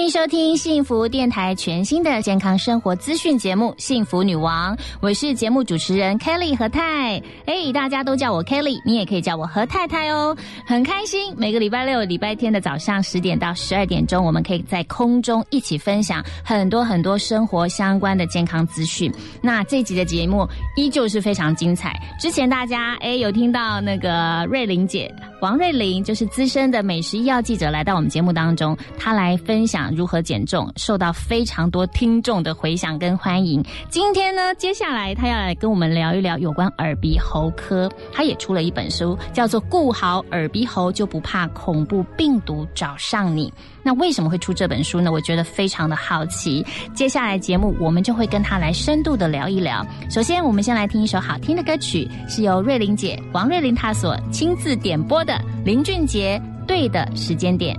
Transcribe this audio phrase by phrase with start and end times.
[0.00, 7.22] 欢迎收听幸福电台全新的健康生活资讯节目《幸福女王》，我是节目主持人 Kelly 何太。
[7.44, 10.34] 哎，大家都叫我 Kelly，你也可以叫我何太太哦。
[10.64, 19.12] 很开心，每个礼拜六、礼拜天的早上十点到十二点钟，我们可以在空中一起分享很多很多生活相关的健康资讯。
[19.42, 21.94] 那这集的节目依旧是非常精彩。
[22.18, 29.90] 之前大家哎有听到那个瑞玲姐王瑞玲，就是资深的美食医药记者，来到我们节目当中，她来分享。
[29.96, 33.64] 如何减重，受到非常多听众的回响跟欢迎。
[33.88, 37.90] 今天呢，接下来他要来跟我们聊一聊有关耳鼻喉科。
[38.12, 43.48] 他也出了一本书，叫做《顾好耳鼻喉就不怕恐怖病毒找上你》。
[43.82, 45.10] 那为什么会出这本书呢？
[45.10, 46.64] 我觉得非常的好奇。
[46.94, 49.86] 接下来节目我们就会跟他来深度的聊一聊。
[50.10, 57.78] 首先，我们先来听一首好听的歌曲，是由瑞玲姐王瑞玲她所亲自点播的林俊杰《对的时间点》。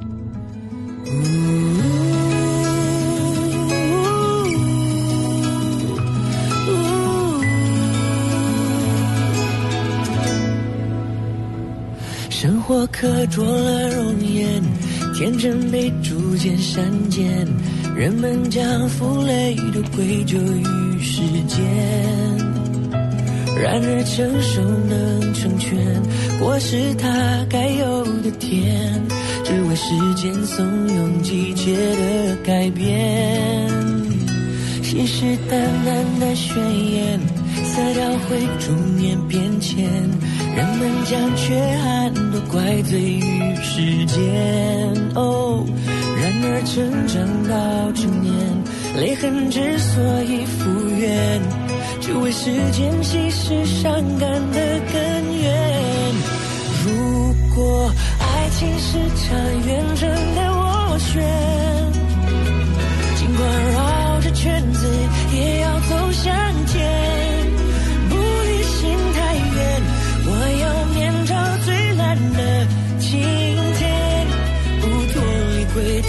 [12.31, 14.63] 生活刻着了容颜，
[15.13, 17.45] 天真被逐渐删减，
[17.95, 21.61] 人们将负累都归咎于时间。
[23.61, 25.77] 然而成熟能成全，
[26.39, 28.91] 果实它该有的甜，
[29.43, 32.89] 只为时间怂恿季节的改变。
[34.81, 36.57] 信誓旦旦的宣
[36.91, 37.19] 言，
[37.71, 39.85] 色调会逐年变迁。
[40.53, 44.19] 人们将缺憾都怪罪于时间，
[45.15, 45.65] 哦，
[46.19, 48.35] 然而成长到成年，
[48.97, 51.41] 泪痕之所以复原，
[52.01, 56.13] 只为时间稀释伤感的根源。
[56.83, 57.89] 如果
[58.19, 61.23] 爱情是场远征的斡旋，
[63.15, 64.85] 尽管绕着圈子，
[65.33, 66.35] 也要走向
[66.67, 67.10] 前。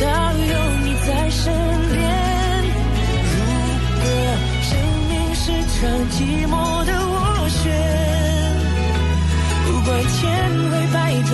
[0.02, 0.54] 到有
[0.84, 1.52] 你在身
[1.92, 1.96] 边。
[3.24, 3.36] 如
[4.02, 4.04] 果
[4.62, 4.70] 生
[5.08, 5.78] 命是场
[6.10, 6.16] 寂
[6.48, 6.52] 寞
[6.84, 7.62] 的斡旋，
[9.66, 10.20] 不管千
[10.70, 11.32] 回百转，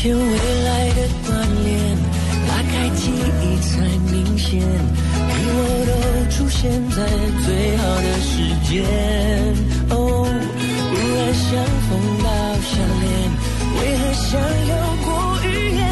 [0.00, 1.28] 前未来的锻
[1.62, 1.68] 炼，
[2.48, 3.68] 拉开记忆才
[4.10, 5.92] 明显，你我都
[6.30, 6.96] 出现在
[7.44, 8.32] 最好的时
[8.64, 8.72] 间。
[9.90, 9.94] 哦，
[10.88, 11.44] 忽然相
[11.84, 11.88] 逢
[12.24, 12.28] 到
[12.64, 12.72] 相
[13.02, 13.12] 恋，
[13.76, 14.24] 为何想
[14.70, 14.72] 有
[15.04, 15.06] 过
[15.44, 15.46] 语
[15.76, 15.84] 言？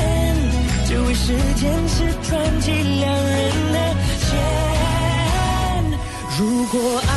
[0.87, 2.33] 只为时间是传
[2.63, 3.37] 奇两人
[3.75, 3.77] 的
[4.25, 4.33] 线。
[6.39, 6.77] 如果
[7.07, 7.13] 爱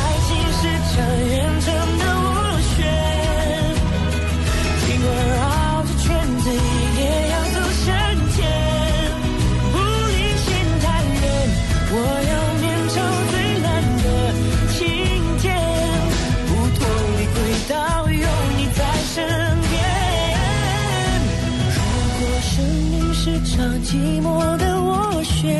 [23.92, 25.52] 寂寞的我选。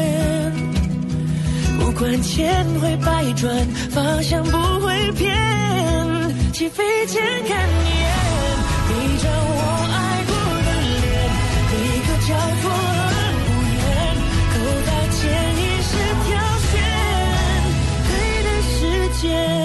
[1.78, 3.54] 不管千回百转，
[3.90, 5.36] 方向不会变。
[6.50, 8.08] 起飞前看一眼，
[8.88, 8.90] 闭
[9.22, 9.60] 张我
[9.92, 10.32] 爱过
[10.64, 11.12] 的脸，
[11.76, 12.32] 一个交
[12.62, 12.64] 错
[13.12, 13.84] 的无言，
[14.48, 14.54] 口
[14.86, 15.20] 袋潜
[15.58, 15.92] 意识
[16.24, 16.32] 挑
[16.70, 16.72] 选，
[18.08, 18.10] 对
[18.46, 18.80] 的时
[19.20, 19.61] 间。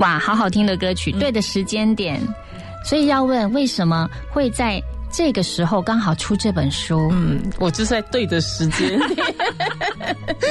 [0.00, 2.20] 哇，好好听的歌曲，对的时间点，
[2.84, 4.82] 所以要问为什么会在
[5.12, 7.08] 这个时候刚好出这本书？
[7.12, 9.26] 嗯，我就在对的时间点。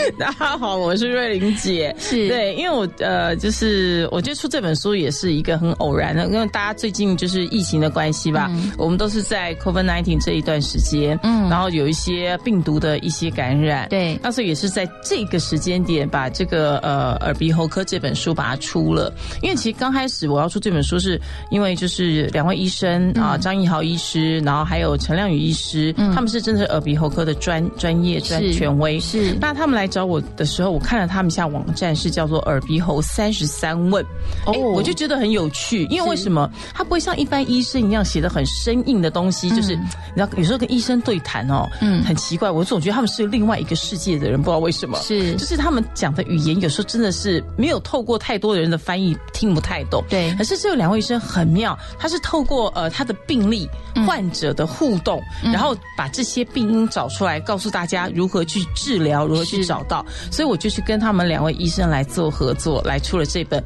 [0.17, 1.93] 大家好，我是瑞玲姐。
[1.97, 2.27] 是。
[2.27, 19.13] 对，因为我呃，就是我觉得出这本书也是一个很偶然的，因为大家最近就是疫情的关系吧，我们都是在 COVID nineteen 这一段时间，嗯，然后有一些病毒的一些感染，对，那所以也是在这个时间点把这个呃耳鼻喉科这本书把它出了。
[19.41, 21.19] 因为其实刚开始我要出这本书，是
[21.49, 29.35] 因为就是两位医生啊，张义豪医师，然后还有陈亮宇医师，他们是真的是耳鼻喉科的专专业专权威，是。
[29.39, 34.03] 那他们来找我的时候，我看了他们一下网站是叫做“耳鼻喉三十三问”，
[34.47, 36.49] 哦哦，我就觉得很有趣，因为为什么？
[36.73, 39.49] 他不会像一般医生一样写的很生硬的东西？
[39.49, 41.89] 就是你知道，有时候跟医生对谈哦，嗯。
[41.89, 44.99] 嗯，很奇怪，我总觉得他们是另外一个世界的人，不知道为什么。
[44.99, 45.33] 是。
[45.35, 50.03] 就是他们讲的语言有时候真的是没有透过太多的人的翻译听不太懂。
[50.07, 50.31] 对。
[50.35, 53.67] 可是这两位医生很妙，他是透过呃他的病例、
[54.05, 60.05] 患者的互动，然后把这些病因找出来，告诉大家如何去治疗，如何去是找到。
[60.31, 63.63] 所以我就去跟他们两位医生来做合作，来出了这本。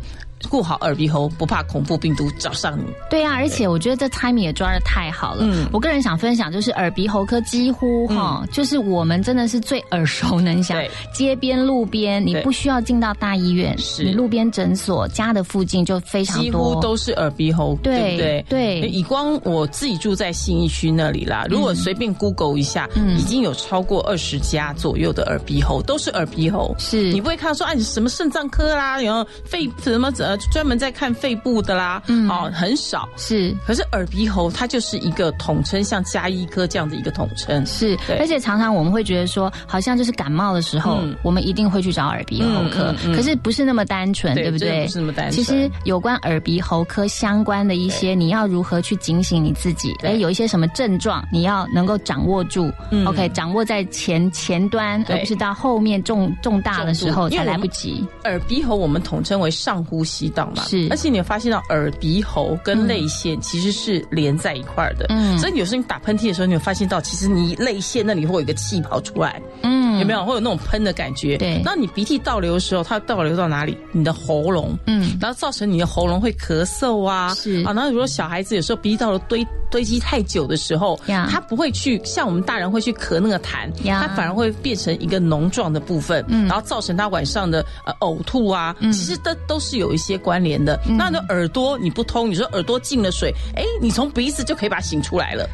[0.50, 2.84] 顾好耳鼻喉，不怕恐怖病毒找上你。
[3.10, 5.44] 对啊，而且我觉得这 timing 也抓的太好了。
[5.46, 5.68] 嗯。
[5.72, 10.78] 我个人想分享，就是耳鼻喉科几乎哈、就是我们真的是最耳熟能详。
[10.78, 14.04] 对，街边路边，你不需要进到大医院，是。
[14.04, 18.46] 你路边诊所、家的附近就非常几多，乎都是耳鼻喉，对对不对？
[18.50, 18.90] 对。
[18.90, 23.18] 以光我自己住在信义区那里啦，如果随便 Google 一下，嗯。
[23.18, 26.76] 已经有超过二十家左右的耳鼻喉，都是耳鼻喉。
[26.78, 27.12] 是。
[27.12, 32.28] 你不会看到说，啊，你什么肾脏科啦，然后肺什么呃专门在看肺部的啦，嗯。
[32.28, 33.08] 哦，很少。
[33.16, 33.56] 是。
[33.66, 37.64] 可是耳鼻喉它就是一个统称，像加医科这样的一个统称。
[37.66, 41.16] 是，而且常常我们会觉得说，好像就是感冒的时候，嗯。
[41.22, 43.16] 我们一定会去找耳鼻喉科，嗯嗯嗯。
[43.16, 44.86] 可是不是那么单纯，对对不对？
[44.86, 45.32] 不是那么单纯。
[45.32, 49.94] 其实有关耳鼻喉科相关的一些，你要如何去警醒你自己？
[50.00, 50.12] 对。
[50.12, 53.06] 哎，有一些什么症状，你要能够掌握住、嗯。
[53.06, 58.06] O k 掌握在前前端，而不是到后面重重大的时候才来不及。
[58.24, 60.88] 耳鼻喉我们统称为上呼吸道嘛，是。
[60.90, 65.38] 而且你有发现到耳鼻喉跟泪腺其实是连在一块儿的，嗯。
[65.38, 70.24] 所以有时候你打喷嚏的时候，你有发现到其实你泪腺那里会有一个气泡出来，嗯有没有？
[70.26, 71.38] 会有那种喷的感觉？
[71.38, 71.62] 对。
[71.64, 73.78] 那你鼻涕倒流的时候，它倒流到哪里？
[73.92, 75.18] 你的喉咙，嗯。
[75.20, 77.64] 然后造成你的喉咙会咳嗽啊，是。
[77.64, 81.28] 啊，然后如果小孩子有时候鼻涕倒流堆堆积太久的时候，呀。
[81.30, 84.06] 他不会去像我们大人会去咳那个痰，呀。
[84.08, 86.48] 它反而会变成一个脓状的部分，嗯。
[86.48, 90.80] 然后造成他晚上的呃呕吐啊，其实都都是有一些关联的。
[90.88, 95.50] 那你的耳朵你不通，你说耳朵进了水，哎，你从鼻子就可以把它醒出来了，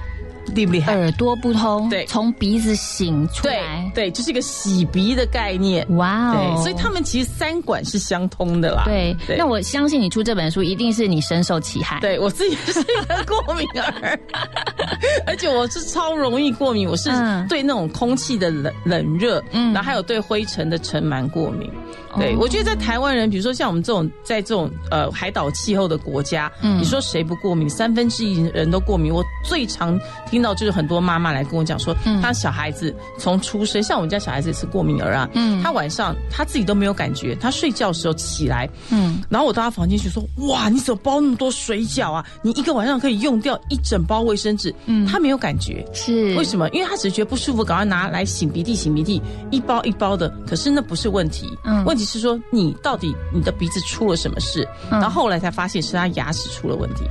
[0.53, 0.93] 厉不厉害？
[0.93, 5.85] 耳朵不通，对从鼻子醒出对来，对，就是一个洗鼻的概念。
[5.97, 8.83] 哇哦对，，所以他们其实三管是相通的啦。
[8.85, 11.99] 对，那我相信你出这本书一定是你深受其害。
[11.99, 14.19] 对我自己是一个过敏儿，
[15.25, 21.69] 而且我是超容易过敏，我是嗯对那种空气的冷冷热，嗯然后还有对灰尘的尘螨过敏。
[22.19, 27.69] 对，哦我觉得在台湾人，比如说像我们这种在这种呃海岛气候的国家，嗯你说谁不过敏？
[27.69, 29.13] 三分之一人都过敏。
[29.13, 29.99] 我最常
[30.29, 42.25] 听到就是很多妈妈来跟我讲说，嗯她小孩子从出生，像我们家小孩子也是过敏儿啊，嗯他晚上他自己都没有感觉，他睡觉的时候起来，嗯，然后我到他房间去说：“哇，你怎么包那么多水饺啊？
[42.41, 46.67] 你一个晚上可以用掉一整包卫生纸。”嗯，他没有感觉，是为什么？
[46.69, 50.29] 因为他只是觉得不舒服，赶快拿来擤鼻涕，擤鼻涕，一包一包的。
[50.47, 54.67] 可是那不是问题，嗯问题是说你到底你的鼻子出了什么事？
[54.91, 57.03] 嗯然后后来才发现是他牙齿出了问题，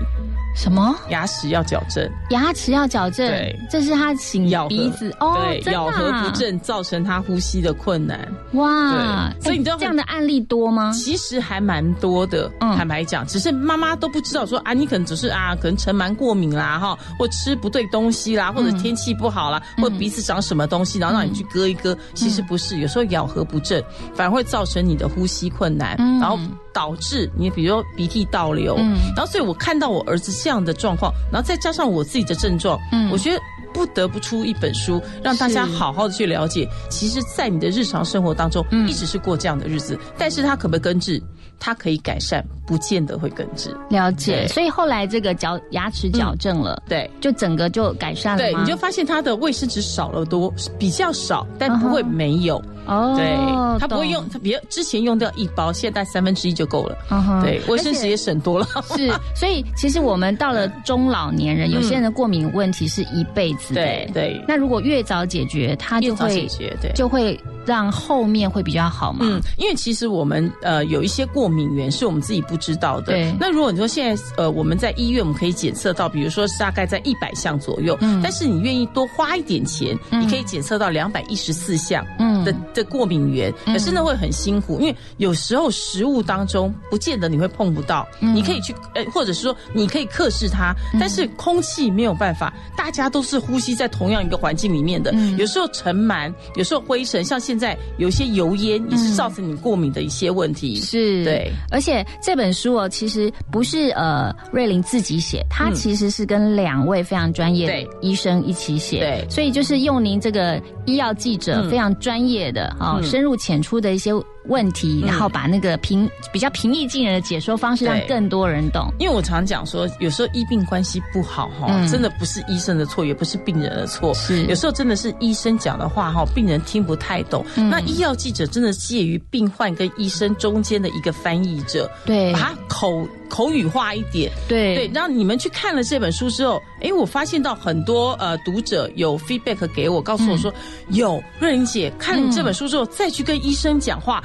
[0.55, 0.95] 什么？
[1.11, 5.15] 牙齿要矫正，牙齿要矫正对，这是他擤咬鼻子。
[5.21, 5.73] 哦，对，啊。
[5.73, 8.29] 咬合不正造成他呼吸的困难。
[8.55, 9.31] 哇！
[9.41, 9.45] 对。
[9.45, 10.91] 所以你知道哎这样的案例多吗？
[10.93, 23.83] 其实还蛮多的，嗯坦白讲，只是妈妈都不知道说啊，你可能只是啊，可能尘螨过敏啦，哈，或吃不对东西啦，或者天气不好啦，或者鼻子长什么东西，然后让你去割一割，其实不是，有时候咬合不正，
[24.15, 26.19] 反而会造成你的呼吸困难，嗯。
[26.19, 26.39] 然后
[26.73, 28.97] 导致你比如说鼻涕倒流，嗯。
[29.17, 33.41] 然后所以我看到我儿子这样的状况，然后再加上我自己的症状，嗯我觉得。
[33.75, 36.67] 不得不出一本书，让大家好好的去了解。
[36.89, 41.23] 其实，在你的日常生活当中，嗯一直是过这样的日子，但是它可不可以根治？
[41.61, 43.77] 它可以改善，不见得会根治。
[43.91, 52.61] 了解，所以后来这个矫牙齿矫正了，对就整个就改善了对，你就发现它的卫生纸少了多，比较少，但不会没有。
[52.89, 56.97] 哦，对，他不会用，他比之前用掉一包，现在三分之一就够了。
[57.11, 58.67] 嗯对，卫生纸也省多了。
[58.97, 63.83] 是，所以其实我们到了中老年人，有些人的过敏问题是一辈子的。
[63.83, 69.21] 对对那如果越早解决，他就会解决对就会让后面会比较好嘛？
[69.23, 73.13] 嗯，因为其实我们呃有一些过敏源是我们自己不知道的。
[73.13, 82.05] 对那如果你说现在呃我们在医院我们可以检测到，比如说是大概在一百项左右，嗯但是你愿意多花一点钱，嗯你可以检测到两百一十四项。
[82.19, 82.45] 嗯
[82.79, 83.75] 的的过敏源，嗯。
[83.75, 88.35] 可是那会很辛苦，因为有时候食物当中不见得你会碰不到，嗯。
[88.35, 95.37] 你可以去呃，或者是说你可以克制它，但是空气没有办法，大家都是呼吸在同样一个环境里面的，嗯。
[95.37, 100.77] 有时候尘螨，有时候灰尘，像现在有一些油烟也是造成你过敏的一些问题。
[100.77, 105.75] 是，对，而且这本书哦，其实不是呃瑞林自己写，它嗯。
[105.75, 109.27] 其实是跟两位非常专业的医生一起写，对。
[109.31, 111.71] 所以就是用您这个医药记者嗯。
[111.71, 113.05] 非常专业的啊、嗯。
[113.05, 114.13] 深入浅出的一些
[114.49, 115.07] 问题，嗯。
[115.07, 118.93] 然后把那个平比较平易近人的解说方式，让更多人懂。
[118.99, 121.89] 因为我常讲说，有时候医病关系不好哈，嗯。
[121.89, 124.45] 真的不是医生的错，也不是病人的错，是。
[124.47, 127.45] 有时候真的是医生讲的话哈，病人听不太懂。
[127.57, 127.71] 嗯。
[127.71, 132.33] 那医药记者真的介于病患跟医生中间的一个翻译者，对。
[132.33, 134.75] 把它口口语化一点，对。
[134.75, 140.97] 对，让你们去看了这本书之后，诶，我发现到很多呃读者有 feedback 给我，告诉我说，嗯。
[140.97, 144.25] 有瑞玲姐看了你这本书之后，再去跟医生讲话，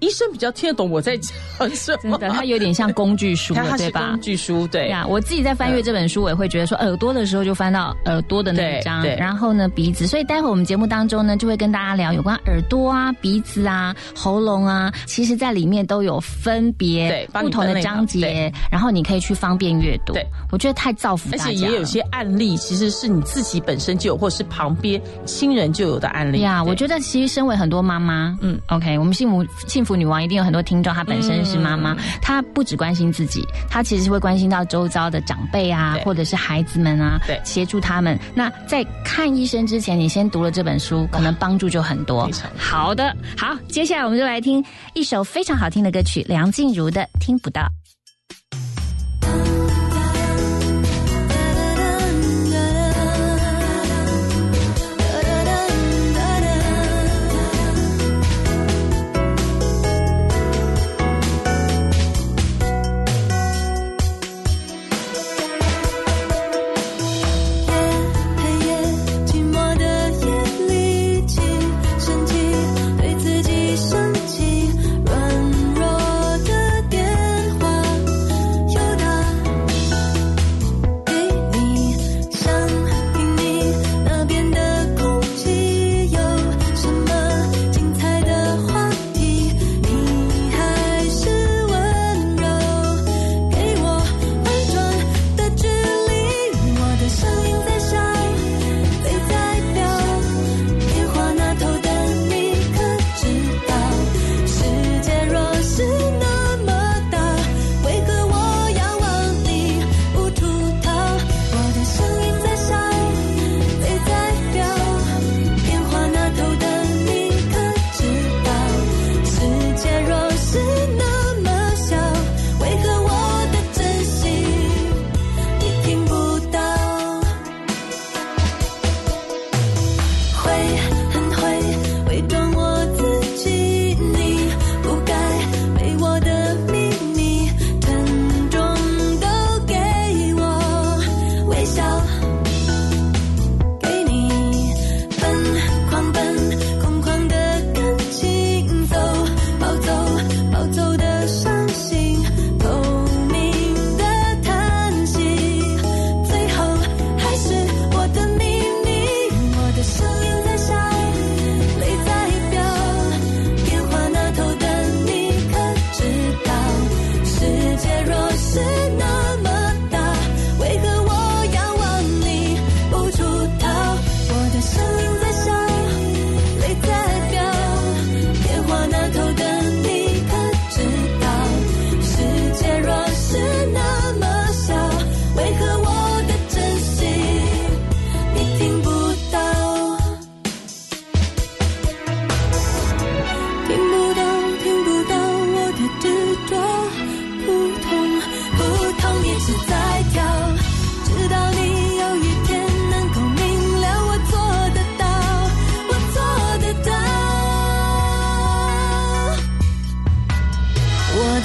[0.00, 2.18] 医生比较听得懂我在讲什么。
[2.18, 4.20] 真的，它有点像工具书 对吧工？
[4.20, 20.12] 具书，对对啊，我自己在翻阅这本书，我也会觉得说，耳朵的时候就翻到耳朵的那一对章，对然后呢鼻子，所以待会我们节目当中呢，就会跟大家聊有关耳朵啊、鼻子啊、喉咙啊，其实在里面都有分别对不同的章节，然后你可以去方便阅读。
[20.12, 21.54] 对，我觉得太造福而大家而。
[21.54, 26.40] 且也有些案例，其实是你自己本身就有，或是旁边亲人就有的案例。
[26.40, 38.18] 呀我觉得其实身为很多妈妈，嗯嗯，OK，我们幸福幸福女王一定有很多听众，她本身是妈妈，嗯她不只关心自己，她其实会关心到周遭的长辈啊，或者是孩子们啊，对协助他们。
[38.34, 42.28] 那在看医生之前，你先读了这本书，可能帮助就很多。
[42.58, 44.62] 好的，好，接下来我们就来听
[44.94, 47.62] 一首非常好听的歌曲，梁静茹的《听不到》。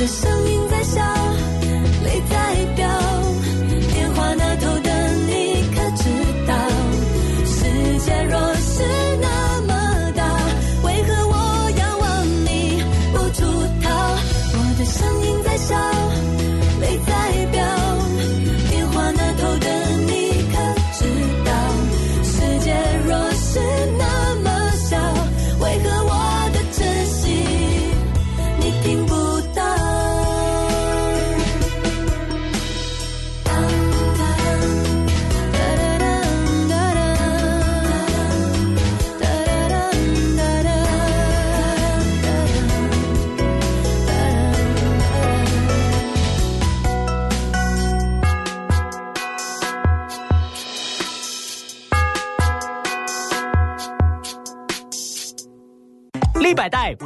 [0.02, 0.61] 的声音。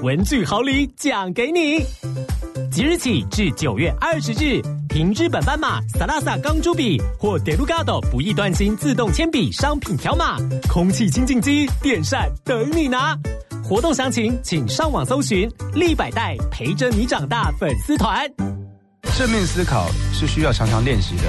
[0.06, 1.84] 文具好礼奖给你。
[2.72, 10.38] 即日起至九月二十日，凭日本斑马、萨拉萨钢珠笔或 Delgado 不易断芯自动铅笔商品条码，
[10.70, 13.18] 空气清净机、电扇等你拿。
[13.64, 18.32] 活动详情请上网搜寻“立百代陪着你长大”粉丝团。
[19.18, 21.24] 正面思考是需要常常练习的，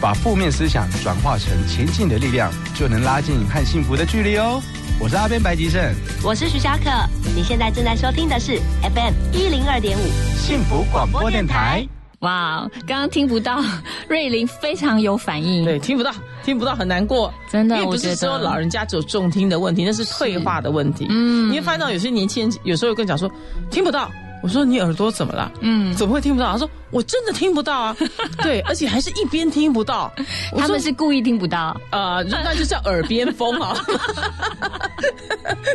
[0.00, 4.62] 把负面思想转化成前进的力量，就能拉近和幸福的距离哦。
[5.02, 5.82] 我是阿边白吉胜，
[6.22, 6.88] 我是徐小可，
[7.34, 10.02] 你现在正在收听的是 FM 一零二点五
[10.36, 11.84] 幸福广播电台。
[12.20, 13.60] 哇，刚刚听不到，
[14.08, 15.64] 瑞玲非常有反应。
[15.64, 16.12] 对，听不到，
[16.44, 17.34] 听不到，很难过。
[17.50, 21.08] 真的因为不是说老人家只有重听的问题，那是退化的问题。
[21.10, 23.28] 嗯你会发现到有些年轻人有时候会跟你讲说
[23.72, 24.08] 听不到。
[24.40, 25.50] 我说你耳朵怎么了？
[25.62, 26.52] 嗯，怎么会听不到？
[26.52, 27.96] 他说我真的听不到啊。
[28.42, 30.12] 对，而且还是一边听不到。
[30.56, 31.76] 他们是故意听不到。
[31.90, 33.74] 呃，那就叫耳边风啊。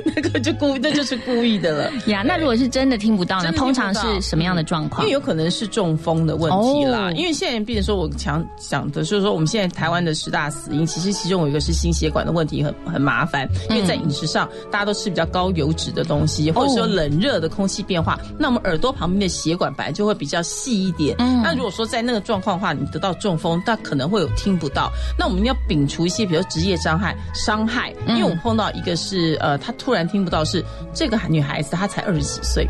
[0.05, 1.91] 那个就故，那就是故意的了。
[2.07, 3.43] 呀，那如果是真的听不到呢？
[3.43, 5.13] 真的听不到通常是什么样的状况因为？
[5.13, 7.09] 有可能是中风的问题啦。
[7.09, 13.47] 哦因为现在，比如说我强想的就是说，我们现在台湾的十大死因，其实其中有一个是心血管的问题，很很麻烦。
[13.69, 21.06] 因为在饮食上，大家都吃比较高油脂的东西，或者说冷热的空气变化，那我们耳朵旁边的血管本来就会比较细一点。
[21.19, 21.41] 嗯。
[21.43, 24.91] 那如果说在那个状况的话，你得到中风，但可能会有听不到。
[25.17, 32.67] 那我们要摒除一些，比如职业伤害伤害，因为我碰到一个是呃，他突然听不到是这个女孩子，她才二十几岁，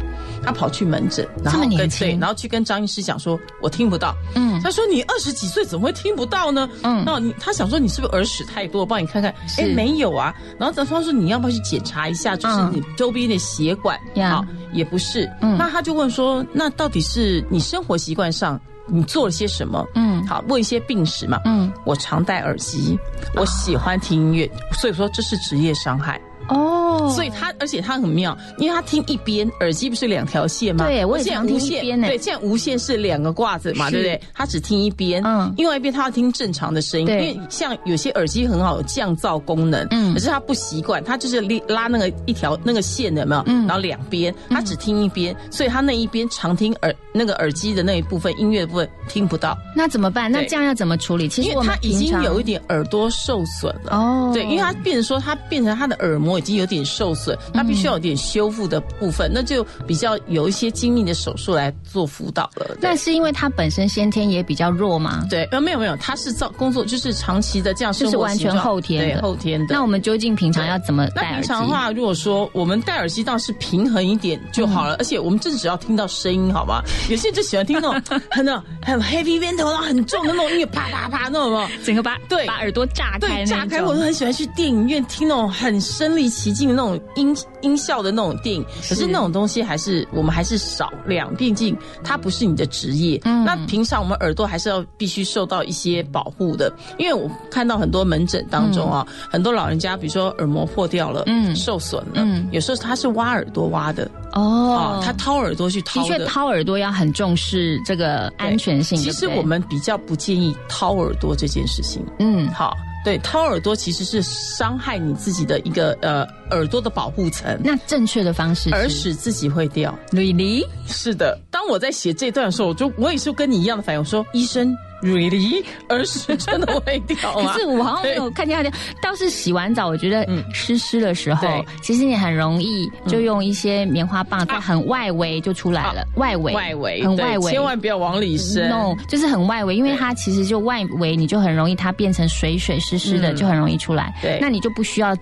[0.47, 4.15] 她跑去门诊，然后这么年跟对，然后去跟张医师讲说，我听不到。
[4.33, 6.69] 嗯他说你二十几岁怎么会听不到呢？
[6.83, 8.79] 嗯那你他想说你是不是耳屎太多？
[8.79, 10.33] 我帮你看看，哎，没有啊。
[10.57, 13.99] 然后他说你要不要去检查一下，就是嗯你周边的血管？
[14.15, 15.29] 呀好，也不是。
[15.41, 18.57] 嗯那他就问说，那到底是你生活习惯上
[18.87, 19.85] 你做了些什么？
[19.95, 21.41] 嗯好，问一些病史嘛。
[21.43, 22.97] 嗯，我常戴耳机，
[23.35, 26.19] 我喜欢听音乐，所以说这是职业伤害。
[26.49, 30.85] 哦，所以他，而且他很妙，因为他听一边，耳机不是两条线吗？
[30.85, 34.21] 对我也现在常听无线一边呢对，现在无线是两个挂子嘛，对不对？
[34.33, 43.43] 他只听一边，嗯另外一边他要听正常的声音，因为像有些耳机很好有降噪功能，嗯可是他不习惯，他就是拉拉那个一条那个线的有没有？
[43.47, 50.31] 嗯然后两边他只听一边，所以他那一边常听耳那个耳机的那一部分音乐部分听不到，那怎么办？
[50.31, 51.27] 那这样要怎么处理？
[51.27, 53.91] 其实他已经有一点耳朵受损了。
[53.95, 62.75] 哦，对，因为他变成说，他变成他的耳膜已经有点受损，它必须要有点修复的部分，那就比较有一些精密的手术来做辅导了。
[62.81, 65.25] 那是因为他本身先天也比较弱吗？
[65.29, 69.73] 对，呃，没有没有，他是造工作就是长期的这样生就是完全后天的对后天的。
[69.73, 71.47] 那我们究竟平常要怎么那戴耳机？
[71.47, 76.83] 平常的话，如果说我们戴耳机倒是平衡一点就好了，而且我们真的只要听到声音，好吧？
[77.09, 81.67] 有些人就喜欢听那种 很那种很 heavy metal，然后很重的那种音乐，啪啪啪那种。
[81.83, 88.63] 整个把对把耳朵炸开对，炸开，我都很喜欢去电影院听那种很身临其境的那种音音效的那种电影。
[88.87, 93.19] 可是那种东西还是我们还是少量，毕竟它不是你的职业。
[93.23, 108.97] 嗯那平常我们耳朵还是要必须受到一些保护的，因为我看到很多门诊当中啊，很多老人家，比如说耳膜破掉了，嗯受损了，嗯有时候他是挖耳朵挖的，哦啊，，他掏耳朵去掏的确掏耳朵要很重视这个安全性。
[108.97, 112.05] 其实我们比较不建议掏耳朵这件事情。
[112.19, 119.97] 嗯好，对，掏耳朵其实是伤害你自己的一个呃耳朵的保护层，那正确的方式是耳屎自己会掉。
[120.11, 127.53] really 是的，当我在写这段的时候，我就我也是跟你一样的反应，我说医生 really 而是真的会掉吗？
[127.53, 130.43] 可是我好像没有看见它掉，倒是洗完澡，我觉得嗯。
[130.53, 138.69] 湿湿的时候对，其实你很容易就用一些棉花棒在很外围就出来了，外围外围很外围，千万不要往里伸。
[138.69, 143.35] no，就是很外围，因为它其实就外围，你就很容易它变成水水湿湿的，嗯。
[143.35, 144.13] 就很容易出来。
[144.21, 144.39] 对。
[144.41, 145.15] 那你就不需要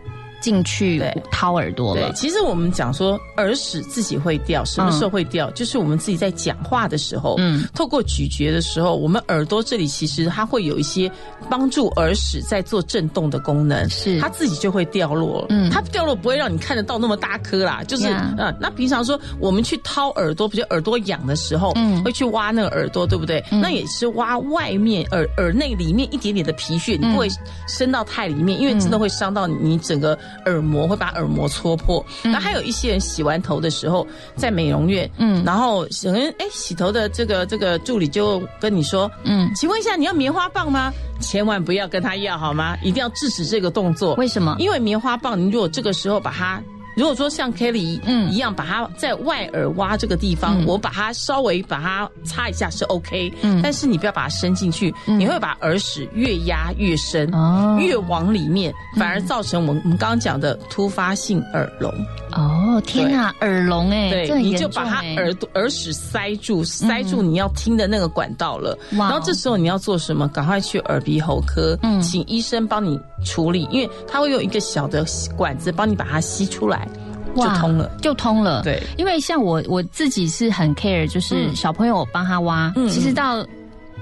[0.45, 2.13] 进去掏耳朵对了，。
[2.13, 5.49] 其实我们讲说耳屎自己会掉，什么时候会掉？
[5.51, 11.11] 就是我们自己在讲话的时候，嗯，透过咀嚼的时候，我们耳朵这里其实它会有一些
[11.49, 14.19] 帮助耳屎在做震动的功能，是。
[14.19, 15.47] 它自己就会掉落了。
[15.49, 15.67] 嗯。
[15.71, 22.03] 它掉落不会让你看得到那么大颗啦，就是呀嗯，那平常说我们去掏耳朵，比如耳朵痒的时候，嗯。
[22.03, 23.43] 会去挖那个耳朵，对不对？
[23.49, 27.27] 那也是挖外面耳耳内里面一点点的皮屑，你不会
[27.67, 32.05] 伸到太里面，因为真的会伤到你你整个耳膜，会把耳膜戳破。
[32.23, 40.91] 那还有一些人洗完头的时候，在美容院，嗯然后可能哎洗头的这个这个助理就跟你说，嗯，请问一下你要棉花棒吗？
[41.21, 42.77] 千万不要跟他要好吗？
[42.83, 44.15] 一定要制止这个动作。
[44.15, 44.55] 为什么？
[44.59, 46.61] 因为棉花棒，你如果这个时候把它
[46.95, 48.31] 如果说像 Kelly 嗯。
[48.31, 50.65] 一样，把它在外耳挖这个地方，嗯。
[50.65, 53.61] 我把它稍微把它擦一下是 OK，嗯。
[53.61, 57.77] 但是你不要把它伸进去，你会把耳屎越压越深，哦。
[57.79, 61.93] 越往里面，反而造成我们我们刚刚讲的突发性耳聋。
[62.31, 68.77] 哦，天哪，耳聋哎，这对，你就把它耳朵耳屎塞住，塞住你要听的那个管道了。
[68.89, 70.27] 然后这时候你要做什么？
[70.29, 72.01] 赶快去耳鼻喉科，嗯。
[72.01, 76.87] 请医生帮你处理，因为它会用一个小的管子帮你把它吸出来，
[77.35, 77.91] 就通了。
[78.01, 78.61] 就通了。
[78.63, 83.45] 对，因为像我我自己是很 care，就是嗯小朋友我帮他挖，嗯其实到。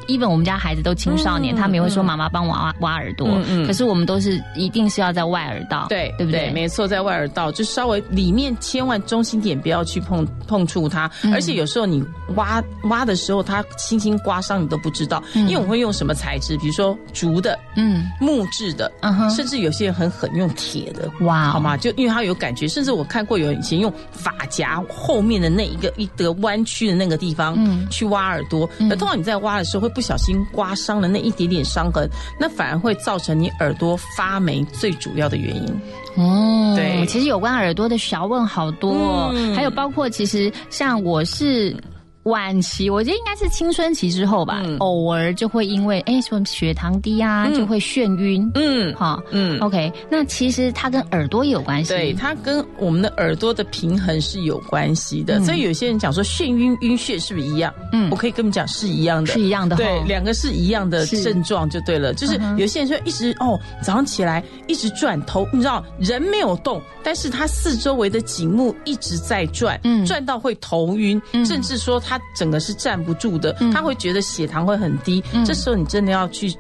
[0.08, 6.52] Even 我们家孩子都青少年，嗯他们也会说嗯妈妈帮我挖挖耳朵，嗯嗯可是我们都是一定是要在外耳道，对对不对？
[6.52, 11.10] 没错，在外耳道就稍微里面，千万中心点不要去碰碰触它。
[11.24, 12.04] 嗯而且有时候你
[12.36, 21.10] 挖挖的时候，它轻轻刮伤你都不知道，因为我会用什么材质，比如说竹的、嗯木质的，嗯哼，甚至有些人很狠用铁的。
[21.22, 21.76] 哇哦，好吗？
[21.78, 28.70] 就因为它有感觉，甚至我看过有人以前用发夹后面的那一个一个弯曲的那个地方，嗯去挖耳朵。
[28.78, 35.82] 那通常你在挖的时候会不小心刮伤了那一点点伤痕，那反而会造成你耳朵发霉最主要的原因。
[36.16, 41.76] 哦，对其实有关耳朵的小问好多、哦，嗯还有包括其实像我是。
[42.24, 44.78] 晚期，我觉得应该是青春期之后吧，嗯。
[44.80, 47.56] 偶尔就会因为哎什么血糖低啊，嗯。
[47.56, 49.60] 就会眩晕，嗯哈、嗯。
[49.60, 55.46] OK，那其实它跟耳朵也有关系，对，它跟我们的耳朵的平衡是有关系的，嗯。
[55.46, 57.74] 所以有些人讲说眩晕、晕眩是不是一样？
[57.92, 58.10] 嗯。
[58.10, 62.14] 我可以跟你们讲是一样的，是一样的哈，对，两个是一样的症状就对了。
[62.14, 70.06] 就是有些人说一直哦，早上起来一直转头，你知道人没有动，但是他四周围的景物一直在转，嗯。
[70.06, 71.46] 转到会头晕，嗯。
[71.46, 75.24] 甚至说他整个是站不住的，他会觉得血糖会很低。
[75.34, 76.54] 嗯这时候你真的要去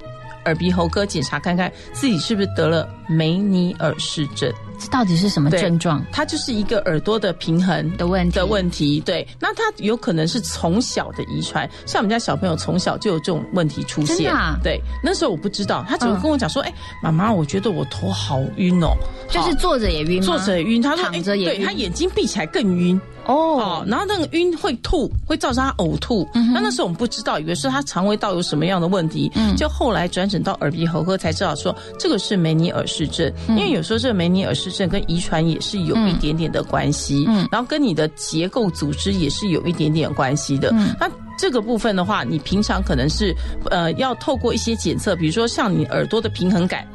[0.45, 4.51] 耳鼻喉科检查看看自己是不是得了梅尼尔氏症。
[4.83, 8.35] 这到底是什么症状它就是一个耳朵的平衡的问题？
[8.35, 18.89] 的问题，对，那它有可能是从小的遗传，像我们家小朋友从小就有这种问题出现，对，那时候我不知道，他只会嗯跟我讲说，哎、妈妈，我觉得我头好晕哦，
[19.29, 20.21] 就是坐着也晕？
[20.21, 22.99] 坐着也晕，他说，哎躺着也晕对他眼睛闭起来更晕。
[23.25, 26.27] 哦哦，，然后那个晕会吐，会造成他呕吐。
[26.33, 29.31] 嗯那那时候我们不知道，以为是他肠胃道有什么样的问题。
[29.35, 33.31] 嗯就后来转诊到耳鼻喉科才知道说，这个是梅尼尔氏症。
[33.47, 40.71] 嗯因为有时候这个梅尼尔氏症跟遗传也是有一点点的关系，嗯然后跟你的结构组织也是有一点点关系的。
[40.73, 43.33] 嗯那这个部分的话，你平常可能是
[43.71, 46.85] 呃要透过一些检测，比如说像你耳朵的平衡感。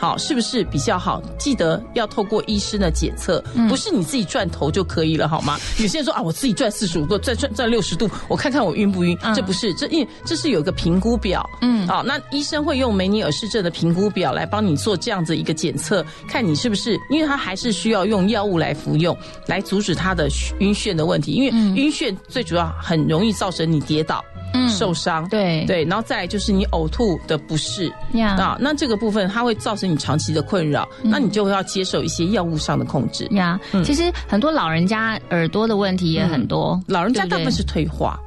[0.00, 1.20] 好，是不是比较好？
[1.38, 3.68] 记得要透过医生的检测，嗯。
[3.68, 5.58] 不是你自己转头就可以了，好吗？
[5.78, 9.14] 有些人说啊，我自己转四十五度，转转转六十度，我看看我晕不晕？
[9.22, 9.34] 嗯。
[9.34, 11.86] 这不是，这因为这是有一个评估表，嗯。
[11.86, 19.14] 啊，那医生会用梅尼尔氏症的评估表来帮你做这样子一个检测，看你是不是，因为他还是需要用药物来服用，
[19.46, 24.66] 来阻止他的晕眩的问题，因为晕眩最主要很容易造成你跌倒、嗯。
[24.70, 25.66] 受伤，对。
[25.66, 27.92] 对，然后再来就是你呕吐的不适。
[28.14, 28.36] 呀。
[28.38, 33.26] 啊，那这个部分它会造成你长期的困扰，那你就要接受一些药物上的控制。
[33.32, 33.82] 呀，嗯。
[33.82, 38.18] 其实很多老人家耳朵的问题也很多，老人家大部分是退化，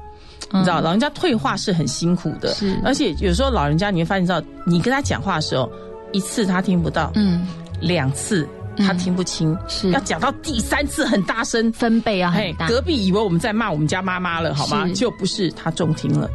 [0.51, 2.77] 嗯你知道，老人家退化是很辛苦的，是。
[2.83, 5.67] 而且有时候老人家你会发现，知道你跟他讲话的时候，
[6.11, 7.47] 一次他听不到，嗯，
[7.79, 8.47] 两次
[8.77, 9.89] 他听不清，是。
[9.91, 14.87] 要讲到第三次很大声，分贝啊嘿很，大，隔壁以为我们在骂我们家妈妈了，好吗？
[14.93, 16.29] 就不是他中听了。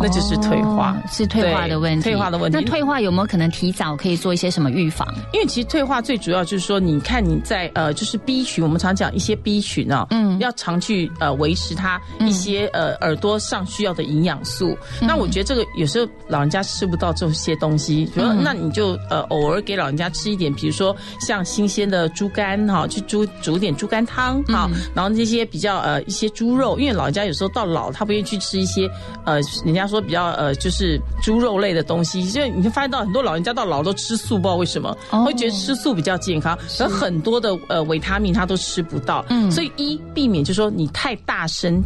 [0.00, 2.02] 那就是退化哦，是退化的问题。
[2.02, 5.06] 退化的问题那退化有没有可能提早可以做一些什么预防？
[5.32, 14.76] 因为其实退化最主要就是说，你看你在呃，就是 B 群，我们常讲一些 B 群啊，嗯要常去呃维持它一些、呃耳朵上需要的营养素。
[15.00, 28.88] 嗯那我觉得这个有时候老人家吃不到这些东西，比如说、嗯那你就呃偶尔给老人家吃一点，比如说像新鲜的猪肝哈，去煮煮点猪肝汤哈，嗯然后这些比较呃一些猪肉，因为老人家有时候到老他不愿意去吃一些
[29.24, 35.24] 呃人家说比较呃就是猪肉类的东西，就你会发现到很多老人家到老都吃素，不知道为什么，哦。
[35.24, 39.50] 会觉得吃素比较健康，而很多的呃维他命他都吃不到，嗯。
[39.50, 41.82] 所以一避免就是说你太大声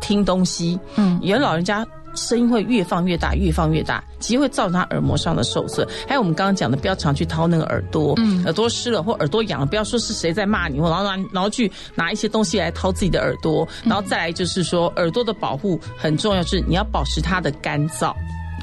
[0.00, 1.18] 听东西，嗯。
[1.22, 1.86] 有的老人家。
[2.14, 5.86] 声音会越放越大，越放越大，其实会造成他耳膜上的受损。
[6.06, 13.66] 还有我们刚刚讲的，不要常去掏那个耳朵，嗯耳朵湿了或耳朵痒了，不要说是谁在骂你，或然后拿然后去拿一些东西来掏自己的耳朵。
[13.84, 18.14] 然后再来就是说，耳朵的保护很重要，是你要保持它的干燥。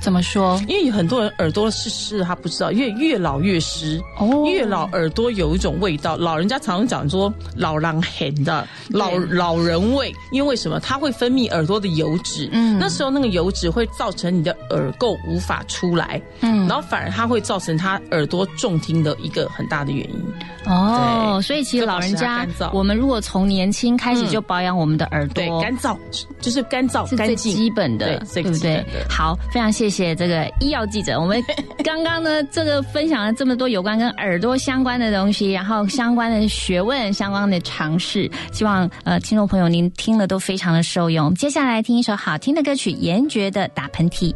[0.06, 0.62] 怎么说？
[0.68, 6.16] 因为有很多人耳朵是湿的，他不知道，因为越老越湿，哦越老耳朵有一种味道。
[6.16, 10.80] 老人家常常讲说老狼很的老老人味，因为为什么？
[10.80, 20.24] 它会分泌耳朵的油脂，嗯那时候那个油脂会造成你的耳垢无法出来，嗯然后反而它会造成他耳朵重听的一个很大的原因。
[20.68, 25.98] 哦，对所以其实老人家我们如果从年轻开始就保养我们的耳朵，对，干燥
[26.40, 28.86] 就是干燥是最干净，基本的，对对不对？
[29.10, 31.20] 好，非常谢谢这个医药记者。
[31.20, 31.42] 我们
[31.84, 41.34] 刚刚呢，这个分享了这么多有关跟耳朵相关的东西，然后相关的学问、相关的尝试，希望呃听众朋友您听了都非常的受用。
[41.36, 44.34] 接下来听一首好听的歌曲，严爵的《打喷嚏》。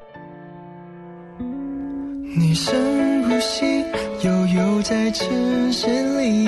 [2.37, 3.83] 你深呼吸，
[4.21, 5.87] 悠悠在城市
[6.19, 6.47] 里，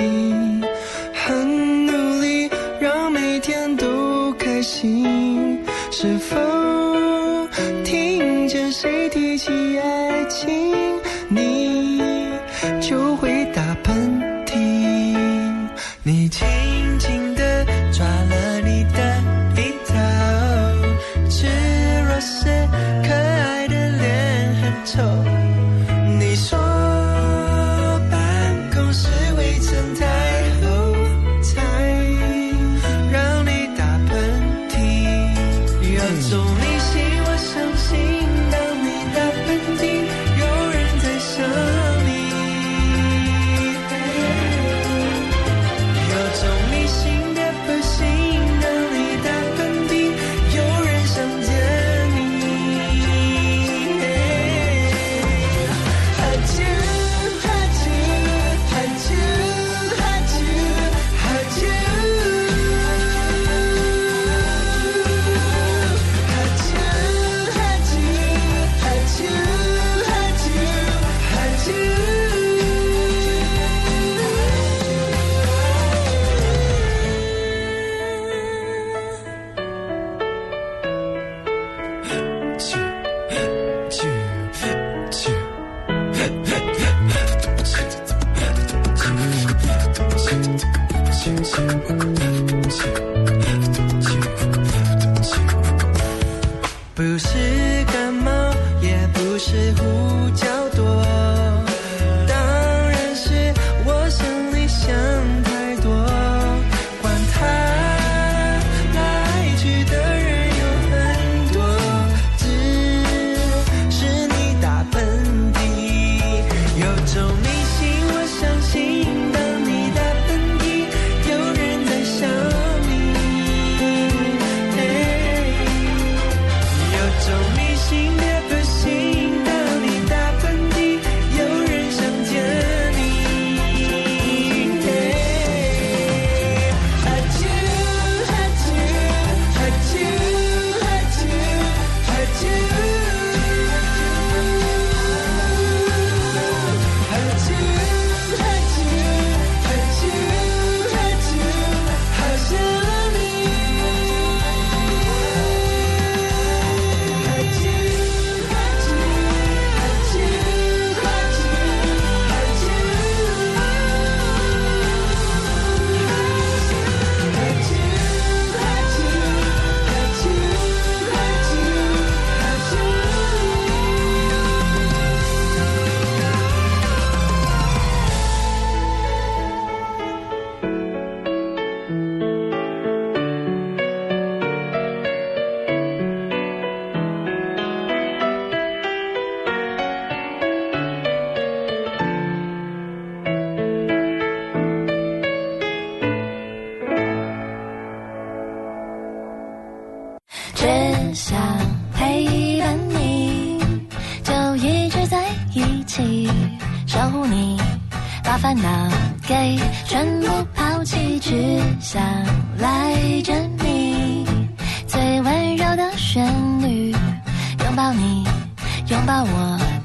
[1.12, 2.48] 很努力
[2.80, 5.60] 让每天都开心。
[5.90, 6.36] 是否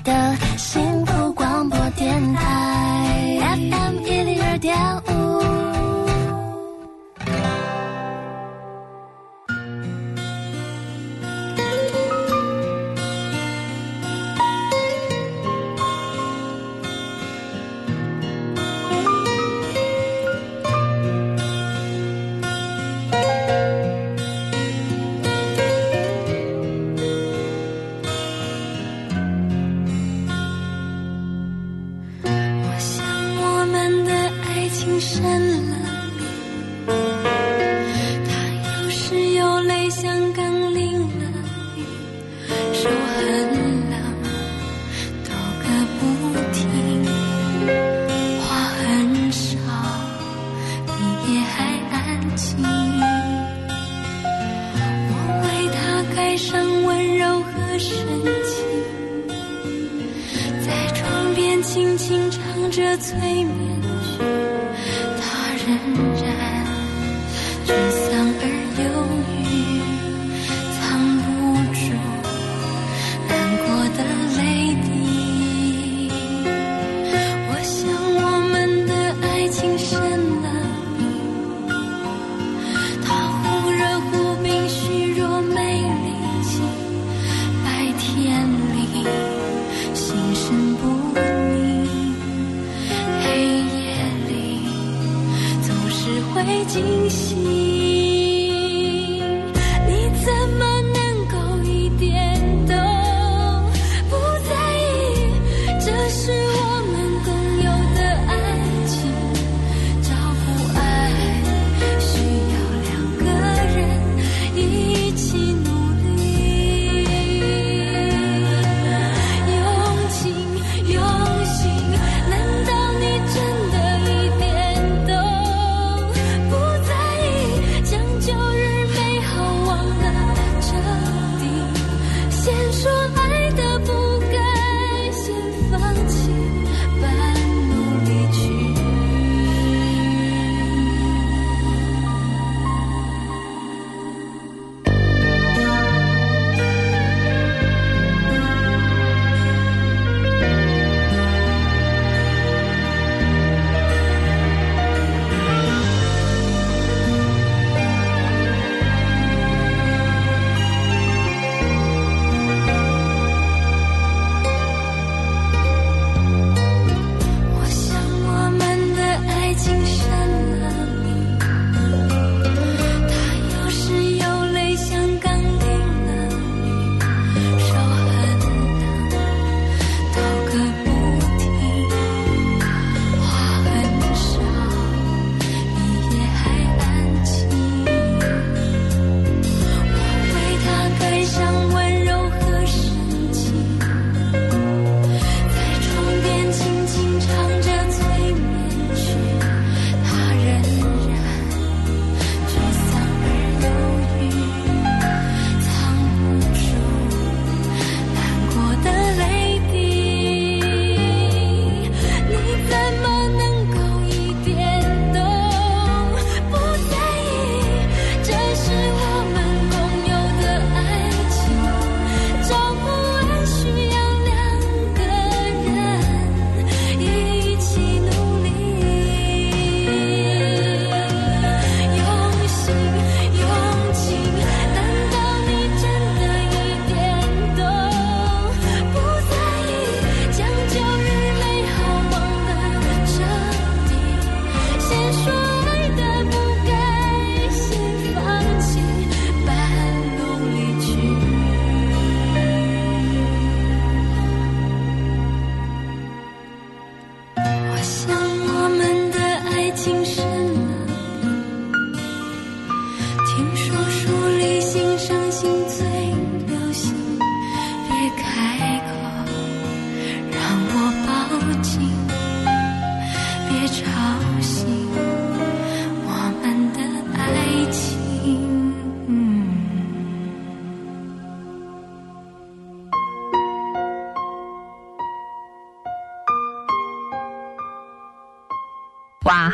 [0.08, 0.87] 的心。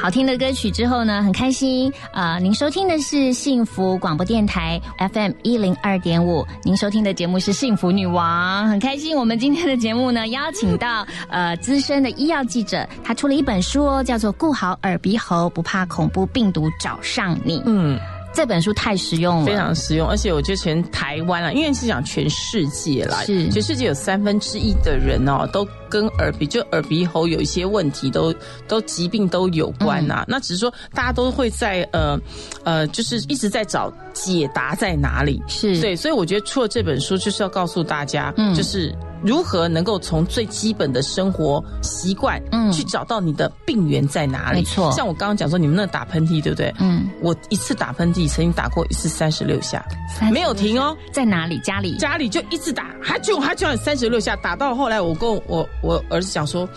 [0.03, 1.89] 好听的歌曲之后呢，很开心。
[2.11, 4.77] 呃，您收听的是幸福广播电台
[5.13, 9.15] FM 一零二点五，您收听的节目是幸福女王，很开心。
[9.15, 17.59] 我们今天的节目呢，邀请到呃资深的医药记者，他出了一本书哦，叫做《顾好耳鼻喉，不怕恐怖病毒找上你》。
[17.65, 17.97] 嗯，
[18.33, 23.47] 这本书太实用了，非常实用，而且我觉得全台湾啊，因为是讲全世界啦，是。
[23.49, 28.33] 全世界有三分之一的人哦，都跟耳鼻就耳鼻喉有一些问题，都
[28.67, 32.19] 都疾病都有关呐、那只是说大家都会在呃
[32.63, 35.41] 呃，就是一直在找解答在哪里。
[35.47, 35.79] 是。
[35.79, 38.53] 对，所以我觉得出了这本书就是要告诉大家，嗯。
[38.55, 38.93] 就是
[39.23, 44.59] 如何能够从最基本的生活习惯，嗯去找到你的病源在哪里？
[44.59, 46.73] 没错像我刚刚讲说，你们那打喷嚏，对不对？
[46.79, 49.85] 嗯，我一次打喷嚏曾经打过一次三十六下
[50.19, 50.95] ，36没有停哦。
[51.11, 51.59] 在哪里？
[51.59, 51.97] 家里？
[51.97, 56.67] 家里就一直打，哈就哈啾三十六下，打到后来我跟我我儿子讲说，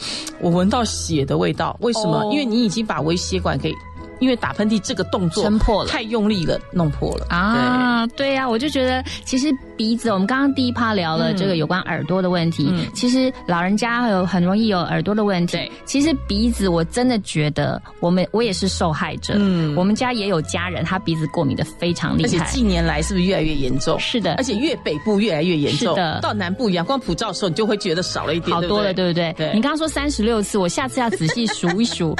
[0.40, 2.20] 我闻到血的味道，为什么？
[2.20, 3.72] 哦因为你已经把微血管给，
[4.20, 15.72] 因为打喷嚏这个动作撑破了太用力了，弄破了啊，对呀、我就觉得其实鼻子，我们刚刚第一趴聊了嗯这个有关耳朵的问题，嗯其实老人家有很容易有耳朵的问题对。
[15.84, 19.34] 其实鼻子，我真的觉得我们我也是受害者。
[19.36, 22.26] 嗯我们家也有家人，他鼻子过敏的非常厉害。
[22.26, 23.98] 而且近年来是不是越来越严重？
[24.00, 29.32] 是的而且越北部越来越严重，是的到南部阳光普照的时候，你就会觉得少了一点，好多了，对对不对？
[29.34, 32.16] 对你刚刚说三十六次，我下次要仔细数一数，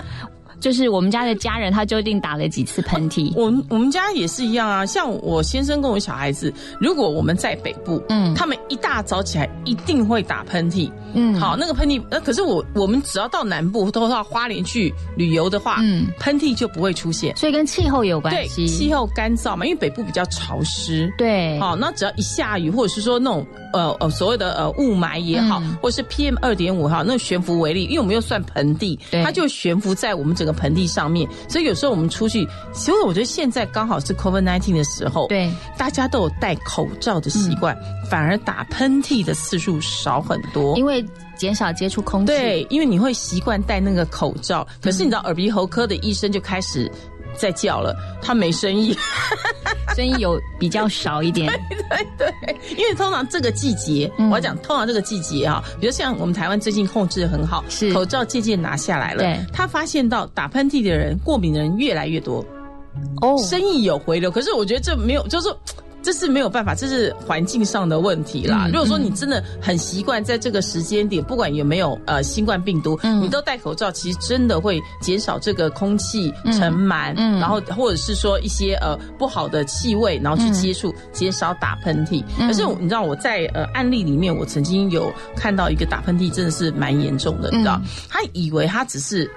[0.60, 3.32] 就是我们家的家人他究竟打了几次喷嚏？
[3.36, 17.36] 我们我们家也是一样啊，像我先生跟我小孩子，如果我们在北部，嗯他们一大早起来一定会打喷嚏，嗯好，那个喷嚏，呃，可是我我们只要到南部，都到花莲去旅游的话，嗯喷嚏就不会出现。
[17.36, 18.66] 所以跟气候有关对，系。
[18.66, 21.12] 气候干燥嘛，因为北部比较潮湿。
[21.18, 37.76] 对，好，那只要一下雨，或者是说那种呃呃所谓的呃雾霾也好，嗯或是 PM 二点五哈，那悬浮为例，因为我们又算盆地，对它就悬浮在我们整个盆地上面，所以有时候我们出去，其实我觉得现在刚好是 COVID nineteen 的时候，对，大家都有戴口罩的习惯，
[38.08, 41.04] 反而打喷嚏的次数少很多，因为
[41.36, 42.26] 减少接触空气。
[42.28, 46.90] 对，因为你会习惯戴那个口罩，可是你知道耳鼻喉科的医生就开始
[47.36, 48.96] 在叫了，他没生意。
[49.94, 51.46] 生意有比较少一点。
[51.88, 62.44] 对对对，因为通常这个季节，嗯我要讲通常这个季节啊，比如像我们台湾最近控制的很好，是口罩渐渐拿下来了，对他发现到打喷嚏的人、过敏的人越来越多，
[63.22, 65.56] 哦，生意有回流，可是我觉得这没有，就是说。
[66.06, 68.66] 这是没有办法，这是环境上的问题啦。
[68.66, 73.20] 嗯如果说你真的很习惯在这个时间点，不管有没有呃新冠病毒，嗯。
[73.20, 82.22] 你都戴口罩，其实真的会减少这个空气尘螨，嗯然后或者是说一些呃不好的气味，然后去接触，减少打喷嚏。
[82.38, 82.46] 嗯。
[82.46, 89.28] 可是你知道我在呃案例里面，我曾经有看到一个打喷嚏真的是蛮严重的，你知道，他以为他只是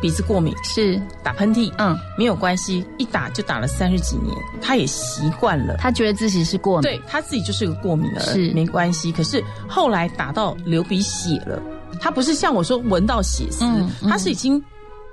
[0.00, 5.76] 鼻子过敏，是，打喷嚏，嗯，没有关系，一打就打了三十几年，他也习惯了。
[5.78, 6.82] 他觉得自己是过敏。
[6.82, 9.10] 对他自己就是个过敏儿，是没关系。
[9.12, 11.60] 可是后来打到流鼻血了，
[12.00, 14.62] 他不是像我说闻到血丝，嗯嗯他是已经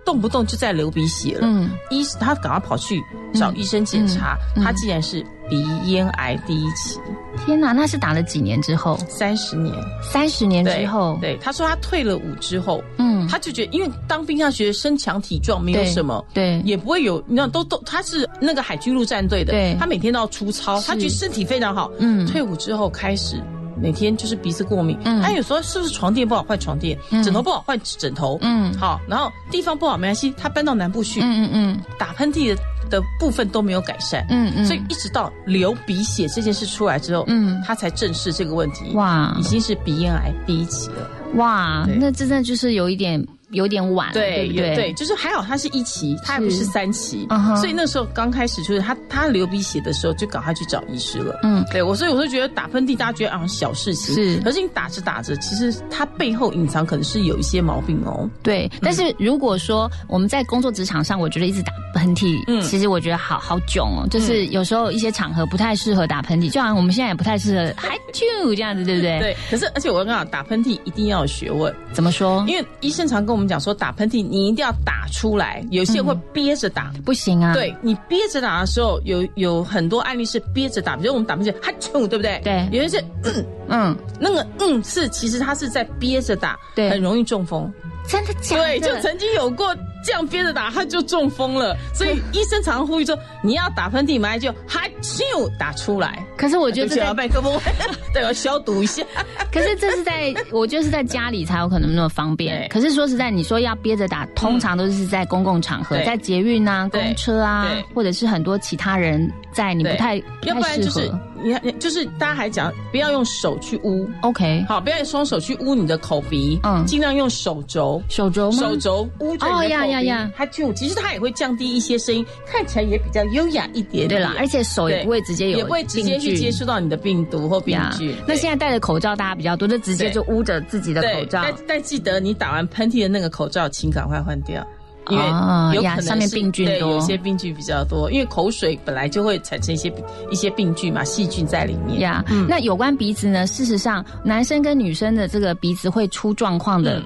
[0.05, 1.41] 动不动就在流鼻血了。
[1.43, 3.01] 嗯，医他赶快跑去
[3.33, 6.99] 找医生检查，嗯嗯他竟然是鼻咽癌第一期，
[7.45, 8.97] 天哪，那是打了几年之后？
[9.07, 11.17] 三十年三十年之后。
[11.21, 16.23] 对，他说他退了伍之后，嗯，他就觉得，因为当兵他觉得身强体壮，没有什么。
[16.33, 21.91] 对，也不会有，你知道，都都他是那个海军陆战队的，对他每天都要出操，他觉得身体非常好。
[21.99, 23.41] 嗯退伍之后开始
[23.77, 25.21] 每天就是鼻子过敏，嗯。
[25.21, 27.21] 他有时候是不是床垫不好换床垫，嗯。
[27.23, 28.73] 枕头不好换枕头，嗯。
[28.73, 31.81] 好，然后地方不好没关系，他搬到南部去，嗯嗯嗯。
[31.97, 37.61] 打喷嚏的的部分都没有改善，嗯嗯，所以一直到流鼻血这件事出来之后，嗯。
[37.65, 39.35] 他才正视这个问题，哇。
[39.39, 41.09] 已经是鼻咽癌第一期了。
[41.35, 44.75] 哇，那真的就是有一点有点晚了，对不对？
[44.75, 47.27] 对，就是还好他是一期，他还不是三期，
[47.57, 51.39] 所以那时候刚开始就是他他流鼻血的时候，就赶快去找医师了。
[51.43, 58.29] 嗯，对我，所以我就觉得打喷嚏，大家觉得啊小事情，是可是你打着打着，其实他背后隐藏可能是有一些毛病哦。
[58.41, 64.07] 对，但是如果说我们在工作职场上，我觉得一直打喷嚏，嗯其实我觉得好好囧哦。
[64.09, 72.43] 就是有时候一些场合不太适合打喷嚏，就好像我们现在也不太适合嗨啾这样子，对不对？，对，可是而且我跟你讲，打喷嚏一定要有学问，怎么说？
[72.47, 76.91] 因为医生常跟我们讲说，打喷嚏你一定要打出来，有些人会憋着打。
[77.05, 77.53] 不行啊。
[77.53, 82.39] 对你憋着打的时候，有有很多案例是憋着打，比如我们打喷嚏，哈啾，对不对？
[82.43, 87.71] 对有些是嗯，嗯，那个嗯是其实他是在憋着打，对很容易中风。
[88.07, 88.63] 真的假的？
[88.63, 91.75] 对，就曾经有过这样憋着打，他就中风了。
[91.93, 95.23] 所以医生常常呼吁说，你要打喷嚏，马上就哈啾
[95.57, 96.25] 打出来。
[96.37, 97.59] 可是我觉得这对不起啊在，麦克风，
[98.13, 99.03] 对，要消毒一下。
[99.51, 102.67] 可是这是在，我觉得是在家里才有可能那么方便。
[102.69, 111.19] 可是说实在，你说要憋着打，通常都是在公共场合，在捷运啊、公车啊，或者是很多其他人在，你不太要不然太适合。
[111.43, 118.01] 你看，就是大家还讲不要用手去捂，OK，好，不要用双手去捂你的口鼻，嗯尽量用手肘。
[118.09, 118.57] 手肘吗？
[118.57, 124.09] 手肘捂着你的口哦鼻，呀呀呀它就其实它也会降低一些声音，看起来也比较优雅一点点。
[124.09, 128.15] 对啦，而且手也不会直接有，也不会直接去接触到你的病毒或病呀菌。
[128.27, 131.41] 那现在戴着口罩大家比较多，就直接就捂着自己的口，罩。
[131.41, 134.65] 但但记得你打完喷嚏的那个口罩，请赶快换掉。
[135.09, 139.91] 因为哦有可能是、呀上面病菌多对有些病菌比较多，因为口水本来就会产生一些
[140.29, 141.99] 一些病菌嘛，细菌在里面。
[142.01, 143.47] 呀嗯那有关鼻子呢？
[143.47, 147.03] 事实上，男生跟女生的这个鼻子会出状况的嗯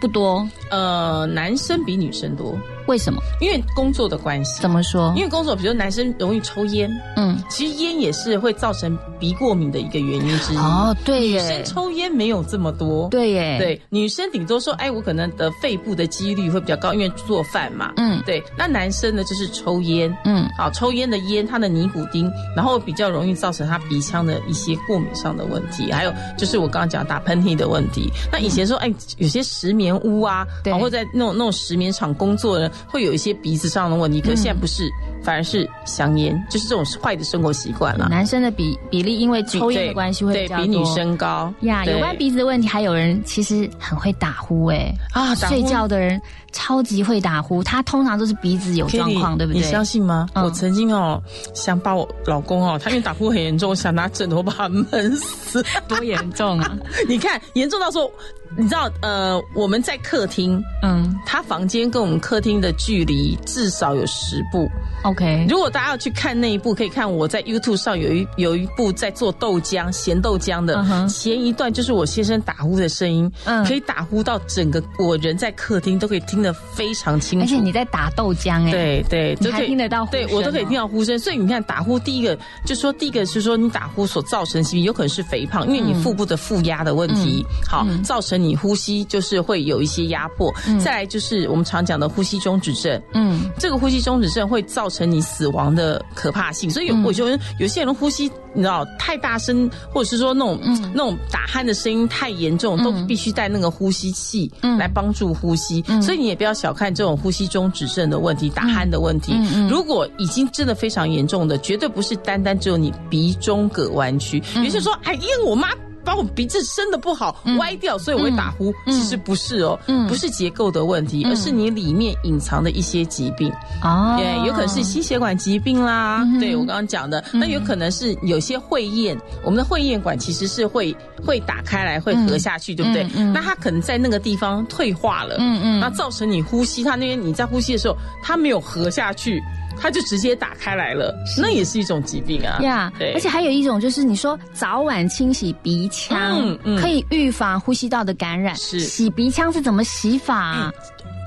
[0.00, 2.56] 不多，呃，男生比女生多，
[2.88, 3.22] 为什么？
[3.40, 4.60] 因为工作的关系。
[4.60, 5.12] 怎么说？
[5.16, 10.56] 因为工作，比如男生容易抽烟，嗯，其实烟也是会造成鼻过敏的一个原因之一。
[10.56, 17.92] 哦，对女，生抽烟没有这么多，对耶，，对，女生顶多说，哎，我可能得肺部的几率会比较高，因为做饭嘛。
[17.96, 28.10] 嗯对，那男生呢就是抽烟，嗯，好，抽烟的烟，它的尼古丁，然后比较容易造成他鼻腔的一些过敏上的问题，还有就是我刚刚讲打喷嚏的问题。
[28.32, 34.88] 那以前说，哎，有些石棉屋啊，对啊或者在那种那种石棉厂工作的人，会有一些鼻子上的问题，可是现在不是，
[35.22, 38.08] 反而是香烟，就是这种坏的生活习惯了。
[38.08, 41.84] 男生的比比例因为抽烟的关系会对比女生高呀。
[41.84, 46.20] 对有关鼻子的问题，还有人其实很会打呼哎，啊，睡觉的人
[46.52, 49.60] 超级会打呼，他通常都是鼻子有状况对不对？
[49.60, 50.28] 你相信吗？
[50.34, 51.22] 嗯我曾经哦，
[51.54, 55.64] 想把我老公哦，他因为打呼很严重，我想拿枕头把他闷死。
[55.88, 56.76] 多严重啊？
[57.08, 58.10] 你看，严重到说，
[58.56, 64.68] 你知道，呃，我们在客厅，嗯他房间跟我们客厅的距离至少有十步。
[65.10, 73.64] ，OK，如果大家要去看那一部，可以看我在 YouTube 上有一有一部在做豆浆咸豆浆的前一段，就是我先生打呼的声音，嗯。
[73.64, 77.44] 可以打呼到整个我人在客厅都可以听得非常清楚。
[77.44, 81.18] 而且你在打豆浆哎，，对对，你就可以还听得到呼对我都可以哦听到呼声。
[81.18, 90.54] 所以你看，打呼第一个就说第一个是说你打呼所造成的疾病有可能是肥胖，因为你腹部的负压的问题，好造成你呼吸就是会有一些压迫。
[90.82, 93.50] 再来就是我们常讲的呼吸中止症，嗯。
[93.58, 97.04] 这个呼吸中止症会造成你死亡的可怕性，所以有嗯。
[97.04, 100.92] 我觉得有些人呼吸你知道太大声，或者是说那种、嗯。
[100.94, 104.76] 那种打鼾的声音太严重，都必须带那个呼吸器嗯。
[104.78, 105.82] 来帮助呼吸。
[106.02, 109.32] 所以你也不要小看这种呼吸中止症的问题、打鼾的问题。
[109.34, 114.64] 嗯如果已经真的非常严重的，绝对不是单单只有你鼻中隔弯曲，嗯。
[114.64, 115.68] 有些说哎，因为我妈。
[116.04, 118.72] 把我鼻子伸的不好，歪掉，所以我会打呼。
[118.86, 120.08] 其实不是哦，嗯。
[120.08, 123.52] 不是结构的问题，而是你里面隐藏的一些疾病。
[123.82, 133.04] 哦，对，有可能是心血管疾病啦，嗯对我刚刚讲的，那有可能是有些会厌，我们的会厌管其实是会会打开来，会合下去，对不对？
[133.34, 135.80] 那它可能在那个地方退化了，嗯嗯。
[135.80, 139.42] 那造成你呼吸，它那边你在呼吸的时候，它没有合下去。
[139.80, 142.58] 它就直接打开来了，那也是一种疾病啊。
[142.62, 148.54] 呀对，而且还有一种就是你说早晚清洗鼻腔，嗯嗯可以预防呼吸道的感染。
[148.56, 150.72] 是洗鼻腔是怎么洗法啊？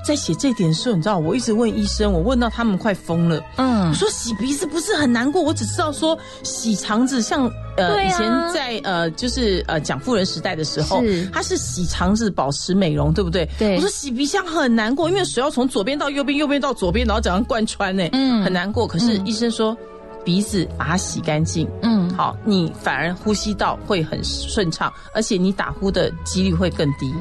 [0.04, 3.42] 在写这点的时候，你知道，我一直问医生，我问到他们快疯了。
[3.56, 13.46] 嗯我说洗鼻子不是很难过，我只知道说洗肠子像，呃，啊以前在呃就是呃讲富人时代的时候是，它是洗肠子保持美容，对不对？
[13.58, 18.86] 对我说洗鼻腔很难过，因为水要从左边到右边，右边到左边，然后这样贯穿呢，嗯很难过。
[18.86, 19.76] 可是嗯医生说。
[20.24, 27.12] 鼻子把它洗干净，嗯，好，你反而呼吸道会很顺畅，而且你打呼的几率会更低。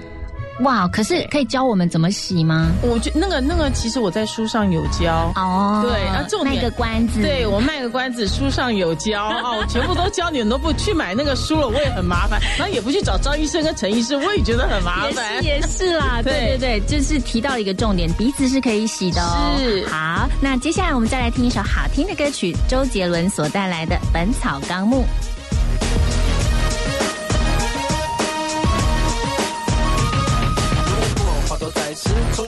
[0.62, 2.72] 哇，可是可以教我们怎么洗吗？
[2.82, 5.32] 我觉得那个那个，其实我在书上有教。
[5.36, 15.44] 哦，对啊重点卖个关子，对我卖个关子，书上有教啊，我全部都教你们，都不去买那个书了，我也很麻烦，然后也不去找张医生跟陈医师，我也觉得很麻也烦是。
[15.44, 19.56] 也是啦，对对对对，就是提到了一个重点，鼻子是可以洗的哦。
[19.58, 25.06] 是好，那接下来我们再来听一首好听的歌曲，周杰伦所带来的《本草纲目》。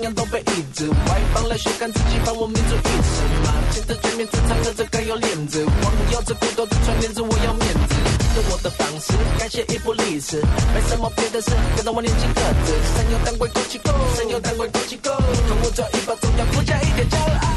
[0.03, 0.87] 样都被抑制。
[0.89, 7.95] 外放来血干自己把我民族意识吗，现在全面正常的这该有脸子，光耀着骨头的串联子，我要面子。
[8.35, 10.41] 用我的方式改写一部历史，
[10.73, 17.53] 没什么别的事，跟着我年轻个子，山有胆鬼过气 go，山有胆鬼过气 go，跟我这一把重要附加一点骄傲。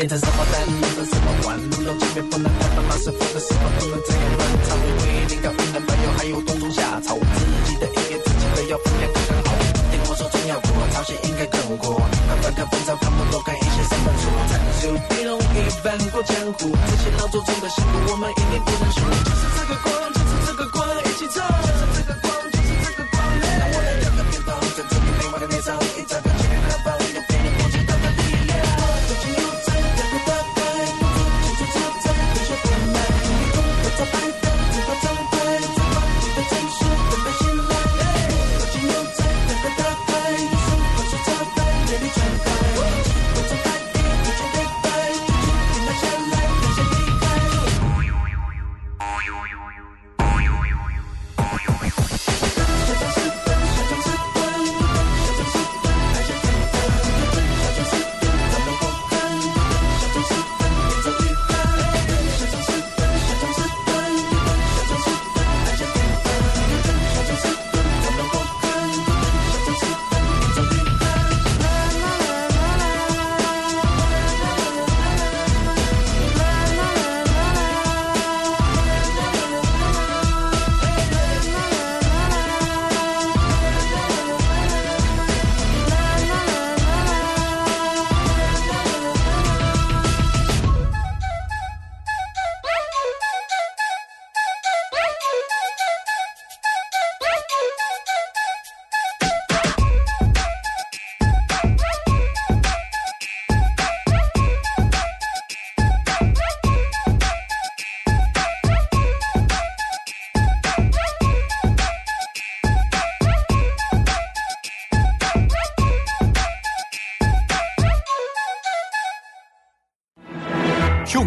[0.00, 4.72] 变成什么蛋，变成什么碗，路到这边不能太慢，马师傅的时候不能这样乱唱。
[4.80, 9.52] 为灵感、云南白油，还有冬虫夏草，自己的音乐自己的要分量刚刚好。
[9.92, 12.00] 听我说中药锅，朝鲜应该更过。
[12.00, 19.04] 看翻看本草纲目，多看一些三本书，参数不容易翻过江湖，这些老祖宗的辛苦，我们一定不能输。
[19.04, 21.44] 就是这个光，就是这个光，一起走。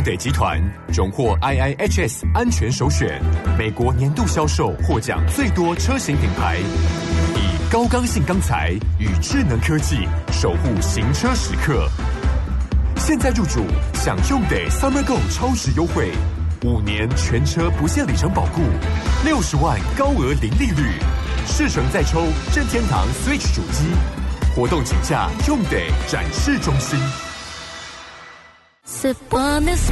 [0.03, 0.61] 得集团
[0.93, 3.21] 荣获 IIHS 安全首选，
[3.57, 11.87] 美国年度销售获奖最多车型品牌，以高刚性钢材与智能科技守护行车时刻。
[12.97, 16.11] 现在入主享用得 Summer Go 超值优惠，
[16.65, 18.61] 五年全车不限里程保固，
[19.23, 20.99] 六十万高额零利率，
[21.47, 23.85] 试乘再抽任天堂 Switch 主机。
[24.53, 26.99] 活动请假用得展示中心。
[28.93, 29.89] Sip on this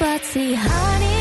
[0.00, 1.12] bubbly honey.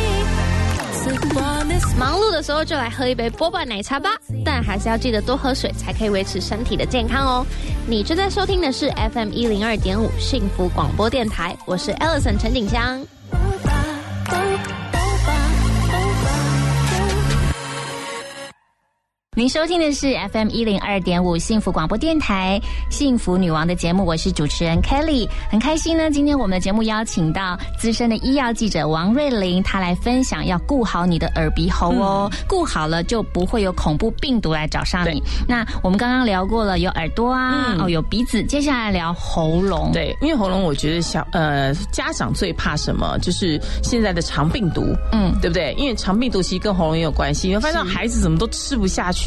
[1.99, 4.11] 忙碌的时候就来喝一杯波霸奶茶吧，
[4.45, 7.45] 但还是要记得多喝水，才可以维持身体的健康哦。
[7.85, 13.05] 你正在收听的是 FM 一零二点五幸福广播电台，我是 Ellison 陈景香。
[19.35, 22.61] 您收听的是 FM 一零二点五幸福广播电台
[22.91, 26.11] 幸福女王的节目，我是主持人 Kelly，很开心呢。
[26.11, 35.19] 今天我们的节目邀请到资深的医药记者王瑞玲，她来分享要顾好你的耳鼻喉哦，顾好了就不会有恐怖病毒来找上你。
[35.47, 39.89] 那我们刚刚聊过了，有耳朵啊，哦有鼻子，接下来聊喉咙。
[39.91, 43.17] 对，因为喉咙，我觉得小呃家长最怕什么？
[43.17, 45.73] 就是现在的肠病毒，嗯，对不对？
[45.75, 47.47] 因为肠病毒其实跟喉咙也有关系。
[47.47, 49.22] 你会发现孩子怎么都吃不下去，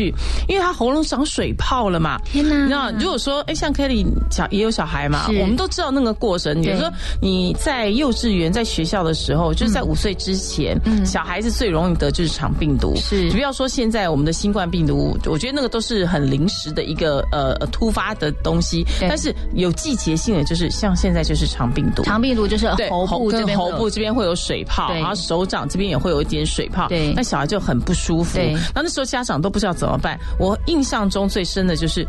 [0.48, 2.18] 因为他喉咙长水泡了嘛。
[2.24, 2.56] 天哪！
[2.56, 6.60] 你知道，如果说哎，像 Kelly 小也有小孩嘛，我们都知道那个过程。
[6.60, 6.90] 比如说
[7.20, 12.94] 你在幼稚园、在学校的时候，就是在五岁之前，小孩子最容易得就是肠病毒。
[12.96, 22.02] 是不要说现在我们的新冠病毒，我觉得那个都是很临时的一个呃突发的东西，但是有季节性的，就是像现在就是肠病毒。
[22.02, 28.36] 肠病毒就是对喉部这边会有喉部这边会有水泡，然后手掌这边也会有一点水泡，对那小孩就很不舒服。
[28.36, 30.18] 对那那时候家长都不知道怎么办。
[30.38, 32.06] 我印象中最深的就是。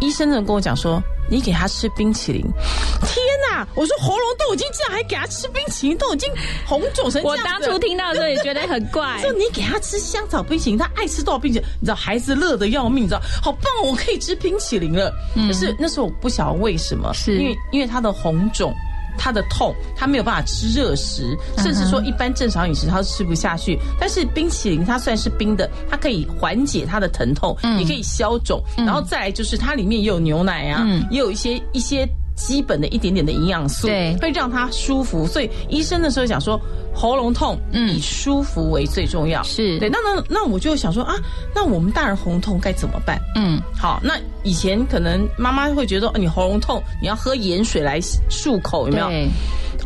[0.00, 1.00] 医生呢跟我讲说，
[1.30, 2.42] 你给他吃冰淇淋。
[3.06, 3.64] 天哪！
[3.76, 6.28] 我说喉咙都已经这样，还给他吃冰淇淋，都已经
[6.66, 11.68] 红肿成这我样子当初听到的时候也觉得很怪 说你给他吃香草冰淇淋，他爱吃多少冰淇淋？
[11.80, 15.14] 你知道孩子乐得要命，你知道好棒哦，我可以吃冰淇淋了。
[15.46, 18.74] 可是那时候我不晓得为什么，是因为因为他的红肿。
[19.18, 23.78] 他的痛，他没有办法吃热食，甚至说一般正常饮食他是吃不下去。
[23.98, 28.62] 但是冰淇淋它虽然是冰的，它可以缓解他的疼痛，也可以消肿。
[28.76, 32.08] 然后再来就是它里面也有牛奶啊，也有一些一些。
[32.34, 35.26] 基本的一点点的营养素，对会让他舒服。
[35.26, 36.60] 所以医生的时候讲说，
[36.94, 39.42] 喉咙痛，以舒服为最重要。
[39.42, 39.88] 是对。
[39.88, 41.14] 那那那我就想说啊，
[41.54, 43.20] 那我们大人喉咙痛该怎么办？
[43.36, 49.28] 嗯，好，那以前可能妈妈会觉得，哦你喉咙痛，你要喝盐水来漱口，有没有？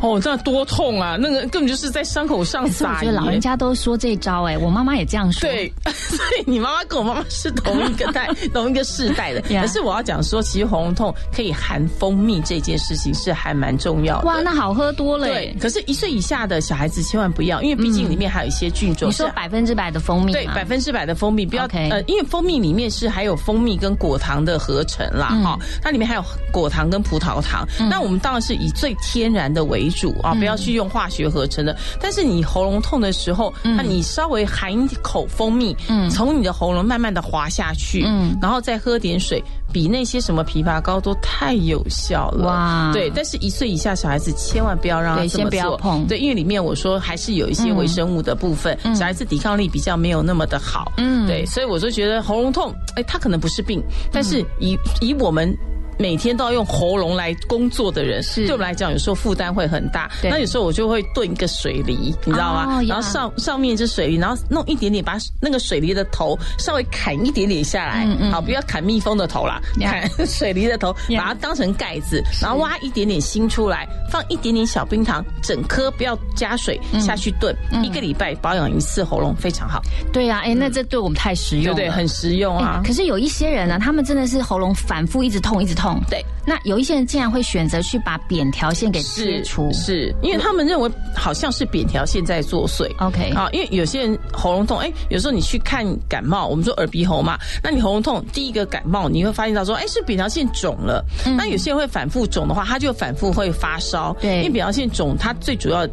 [0.06, 0.16] 对。
[0.16, 1.16] 哦，那多痛啊！
[1.18, 3.40] 那个根本就是在伤口上可是我撒觉得老人。
[3.40, 5.48] 家都说这招，哎，我妈妈也这样说。
[5.48, 9.40] 对， 所以你妈妈跟我妈妈是同一个代、 同一个世代的。
[9.42, 14.26] 可是我要讲说，其实喉咙痛可以含蜂蜜这件事情是还蛮重要的。
[14.26, 15.56] 哇，那好喝多了对，。
[15.60, 19.08] 可是，一岁以下的小孩子，千万不要，因为毕竟里面还有一些菌种。
[19.08, 27.66] 你说是百分之百的蜂蜜，对，百分之百的蜂蜜，不要呃，因为蜂蜜里面是还有蜂蜜跟果糖的合成啦，嗯哈、它里面还有果糖跟葡萄糖。
[27.88, 30.38] 那我们当然是以最天然的为主啊，嗯。
[30.38, 31.76] 不要去用化学合成的。
[32.00, 36.08] 但是你喉咙痛的时候，那你稍微含一口蜂蜜，嗯。
[36.10, 38.36] 从你的喉咙慢慢的滑下去，嗯。
[38.40, 39.42] 然后再喝点水。
[39.72, 42.90] 比那些什么枇杷膏都太有效了，哇。
[42.94, 46.06] 对，但是一岁以下小孩子千万不要让他对先这么做，不要碰。
[46.06, 51.26] 对，因为里面我说还是有一些微生物的部分，小孩子抵抗力比较没有那么的好，嗯。
[51.26, 55.54] 对，所以我就觉得喉咙痛，哎，它可能不是病，但是以以我们。
[55.98, 60.10] 每天都要用喉咙来工作的人，是对我们来讲，有时候负担会很大。
[60.20, 62.76] 对那有时候我就会炖一个水梨，你知道吗？
[62.78, 79.80] 哦然后上上面是水梨，然后弄一点点，把那个水梨的头稍微砍一点点下来，嗯嗯好，不要砍蜜蜂的头啦，呀砍 水梨的头，把它当成盖子，然后挖一点点心出来，放一点点小冰糖，整颗不要加水嗯下去炖，一个礼拜保养一次喉咙非常好，
[80.12, 81.90] 对呀、啊，哎，那这对我们太实用了，对对？
[81.90, 82.86] 很实用啊哎。
[82.86, 85.85] 可是有一些人呢，他们真的是喉咙反复一直痛，一直痛。
[86.08, 89.70] 对，那有一些人竟然会选择去把扁条线给切除。
[89.72, 92.90] 是因为他们认为好像是扁条线在作祟。
[92.98, 101.04] OK 啊，因为有些人喉咙痛，哎，有时候你去看感冒，我们说耳鼻喉嘛，那你喉咙痛，第一个感冒你会发现到说，哎，是扁条线肿了。
[101.36, 104.16] 那有些人会反复肿的话，他就反复会发烧。
[104.20, 105.86] 嗯对因为扁条线肿，它最主要。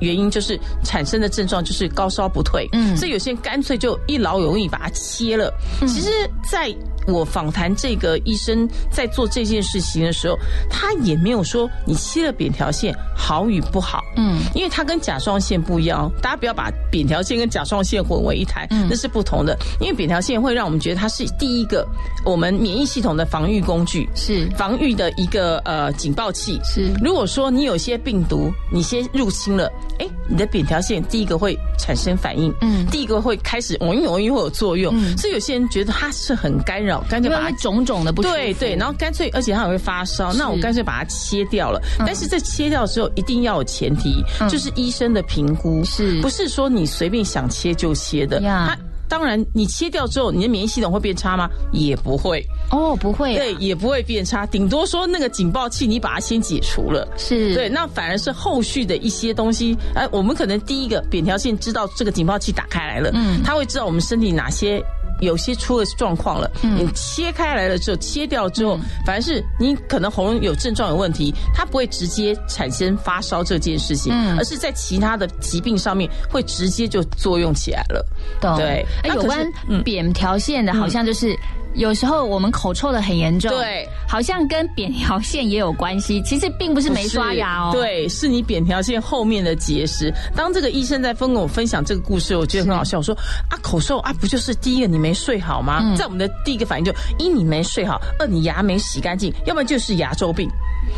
[0.00, 5.52] 原因就是产生的症状就是高烧不退，嗯所以有些人干脆就一劳永逸把它切了。
[5.80, 6.08] 其实，
[6.50, 6.74] 在
[7.06, 10.38] 我访谈这个医生在做这件事情的时候，
[10.70, 18.86] 他也没有说你切了扁条线好与不好，嗯，因为它跟甲状腺不一样，大家不要把扁条线跟甲状腺混为一谈，嗯。
[18.88, 19.58] 那是不同的。
[19.80, 21.84] 因为扁条线会让我们觉得它是第一个
[22.24, 24.48] 我们免疫系统的防御工具，是。
[24.56, 26.60] 防御的一个呃警报器。
[26.64, 26.92] 是。
[27.02, 29.68] 如果说你有些病毒你先入侵了，
[29.98, 32.86] 哎，你的扁条线第一个会产生反应，嗯。
[32.86, 35.16] 第一个会开始容易容易会有作用，嗯。
[35.18, 38.22] 所以有些人觉得它是很干扰，干脆把它种种的不。
[38.22, 41.80] 对对，然后干脆，而且它还会发烧，那我干脆把它切掉了。
[41.98, 48.40] 嗯但是在切掉之后，一定要有前提，嗯就是医生的评估，是不是说你随便想切就切的？
[48.40, 51.48] 它当然，你切掉之后，你的免疫系统会变差吗？
[51.72, 57.06] 也不会，哦，不会、啊，对，也不会变差，顶多说那个警报器你把它先解除了。
[57.16, 64.82] 是，对，那反而是后续的一些东西，哎，我们可能第一个扁条线知道这个警报器打开来了，嗯他会知道我们身体哪些。
[65.20, 66.76] 有些出了状况了，嗯。
[66.76, 74.36] 你切开来了之后，切掉之后，反而是你可能喉咙有症状有问题，它不会直接产生发烧这件事情，嗯。
[74.38, 78.06] 而是在其他的疾病上面会直接就作用起来了。
[78.40, 78.84] 对。
[79.04, 79.82] 有关嗯。
[79.82, 81.36] 扁条线的，好像就是。
[81.74, 86.22] 有时候我们口臭的很严重，对，好像跟扁条线也有关系。
[86.22, 90.12] 其实并不是没刷牙哦，对，是你扁条线后面的结石。
[90.34, 92.98] 当这个医生在跟我分享这个故事，我觉得很好笑。
[92.98, 93.14] 我说
[93.48, 95.80] 啊，口臭啊，不就是第一个你没睡好吗？
[95.82, 100.48] 嗯在我们的第一个反应就一你没睡好，二你牙没洗干净，要不然就是牙周病。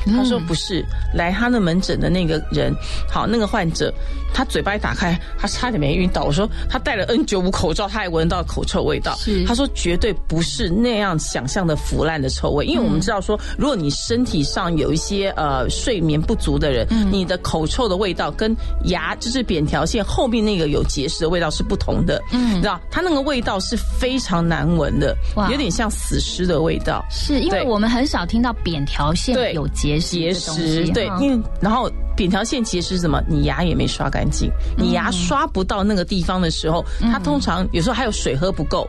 [0.07, 2.74] 他说不是，来他的门诊的那个人，
[3.09, 3.93] 好，那个患者，
[4.35, 6.24] 他嘴巴一打开，他差点没晕倒。
[6.24, 9.14] 我说他戴了 N 九五口罩，他还闻到口臭味道。
[9.16, 18.54] 是他说绝对不是那样想象的腐烂的臭味，因为我们知道说，如果你身体上有一些呃睡眠不足的人，你的口臭的味道跟
[18.84, 22.20] 牙就是扁条线后面那个有结石的味道是不同的。
[22.32, 25.16] 嗯，你知道它那个味道是非常难闻的，
[25.50, 27.04] 有点像死尸的味道。
[27.10, 33.22] 是因为我们很少听到扁条线有结石结石，对，因为然后扁条线结石是什么？
[33.28, 38.88] 你牙也没刷干净，你牙刷不到那个地方的时候，它通常有时候还有水喝不够，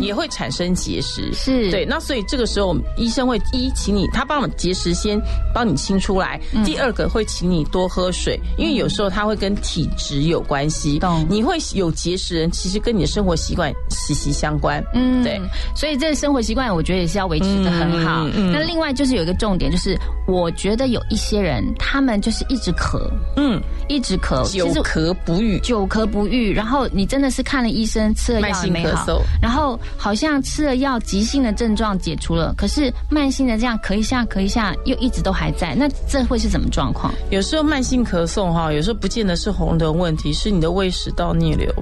[0.00, 1.32] 也会产生结石。
[1.32, 5.20] 是对，那所以这个时候医生会一请你，他帮我们结石先
[5.52, 10.98] 帮你清出来，第二个会请你多喝水，因为有时候它会跟体质有关系。
[10.98, 14.82] 懂你会有结石人，其实跟你的生活习惯息息相关。
[14.94, 15.40] 嗯对，
[15.74, 18.26] 所以这个生活习惯，我觉得也是要维持的很好。
[18.26, 25.58] 嗯嗯那另外就是有一个重点，就是我觉得有一些人，他们就是一直咳，嗯，一直咳，久咳不愈。
[25.60, 37.12] 久咳不愈，然后你真的是看了医生，吃了药也没好然后好像吃了药，急性的症状解除了，可是慢性的这样咳一下咳一下，又一直都还在，那这会是什么状况？
[37.30, 41.72] 有时候慢性咳嗽哈，有时候不见得是喉咙的问题，是你的胃食道逆流。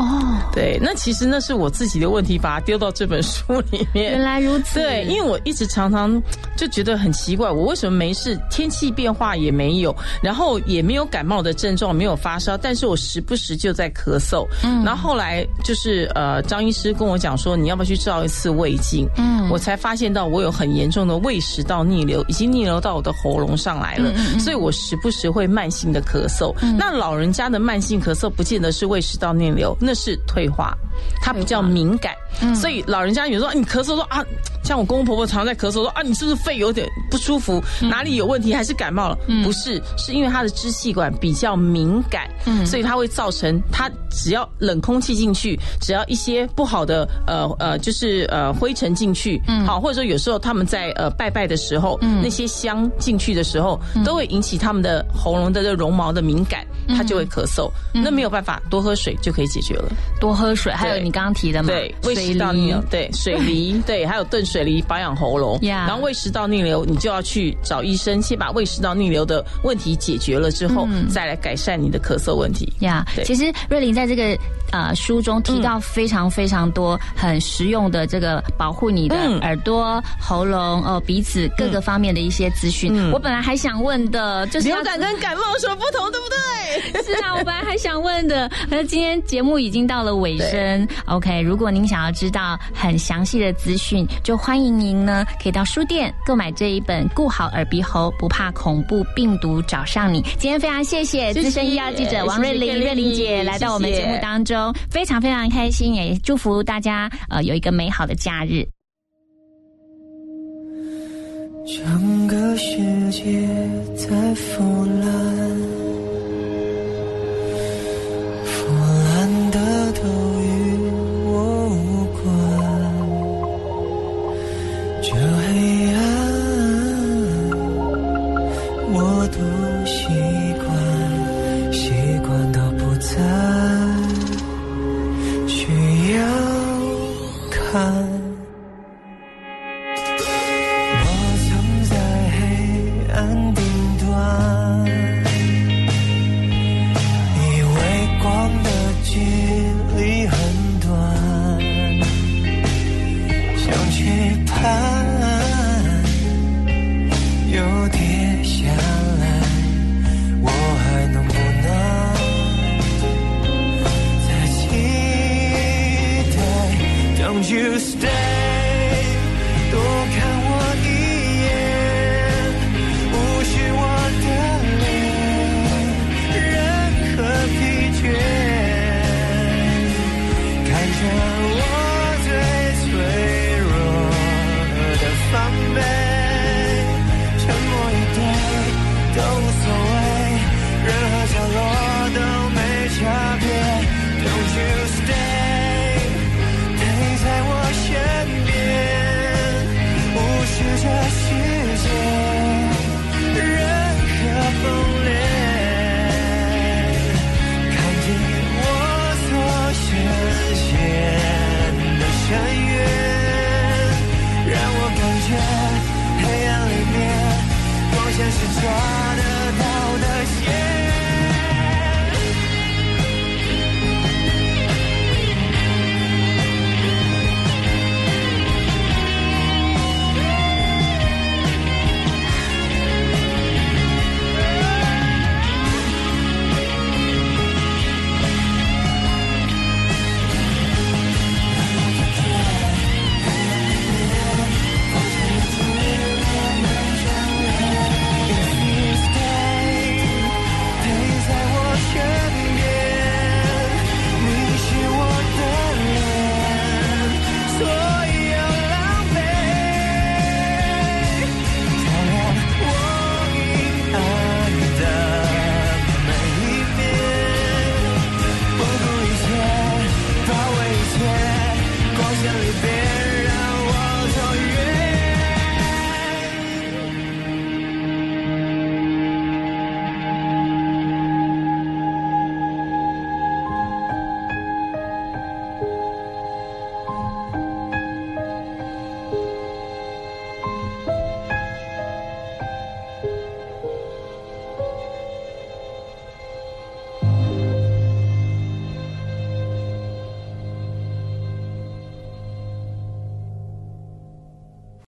[0.00, 4.12] 哦，对，那其实那是我自己的问题，把它丢到这本书里面。
[4.12, 4.80] 原来如此。
[4.80, 6.22] 对，因为我一直常常
[6.56, 8.34] 就觉得很奇怪，我为什么没事？
[8.50, 14.46] 天气变化也没有，然后也没有感冒的的症状，没有发烧，但是我时不时就在咳嗽。
[14.62, 19.04] 嗯然后后来就是呃，张医师跟我讲说，你要不要去照一次胃镜？
[19.16, 26.54] 嗯我才发现到我有很严重的胃食道逆流，已经逆流到我的喉咙上来了，嗯所以我时不时会慢性的咳嗽。
[26.78, 30.76] 那老人家的慢性咳嗽不见得是胃食道逆流，那是退化，
[31.22, 32.54] 它比较敏感，嗯。
[32.54, 34.24] 所以老人家有时候你咳嗽说啊，
[34.62, 39.18] 像我公公婆婆常在咳嗽说啊，你是不是肺有点不舒服，哪里有问题，还是感冒了？
[39.44, 42.64] 不是，是因为他的支气管比较敏感，嗯。
[42.66, 49.64] 所以它会造成他只要冷空气进去，只要一些不好的呃呃，就是呃灰尘进去，嗯。
[49.66, 54.04] 好，或者说有时候他们在呃拜拜的时候，那些香进去的时候，嗯。
[54.04, 57.70] 都会引起他们的喉咙的这绒毛的敏感，他就会咳嗽。
[57.94, 58.02] 嗯。
[58.04, 59.92] 那没有办法，多喝水就可以解决了。
[60.20, 65.58] 多喝水，还有你刚刚提的嘛，对，胃食道逆流，对水梨， 对，还有炖水梨保养喉咙。
[65.62, 72.70] 呀然后胃食道逆流，你就要去找医生，先把胃食道逆流的问题解决了之后，嗯再来改善你的咳嗽问题。
[72.80, 74.36] 呀对其实瑞玲在这个
[74.72, 82.92] 呃书中提到非常非常多很实用的这个保护你的嗯耳朵、喉咙、哦鼻子各个方面的一些资讯。
[82.94, 87.02] 嗯我本来还想问的，就是流感跟感冒有什么不同，对不对？
[87.02, 90.86] 是啊，我本来还想问的，那今天节目已经到了尾声。
[91.06, 100.20] OK，如果您想要知道很详细的资讯，就欢迎您呢可以到书店购买这一本《顾好耳鼻喉，不怕恐怖病毒找上你》。
[100.38, 108.66] 今天非常谢谢资深医药记者王瑞玲瑞玲姐来到我们节目当中，非常非常开心，也祝福大家呃有一个美好的假日。
[111.66, 113.46] 整个世界
[113.94, 115.89] 在腐烂，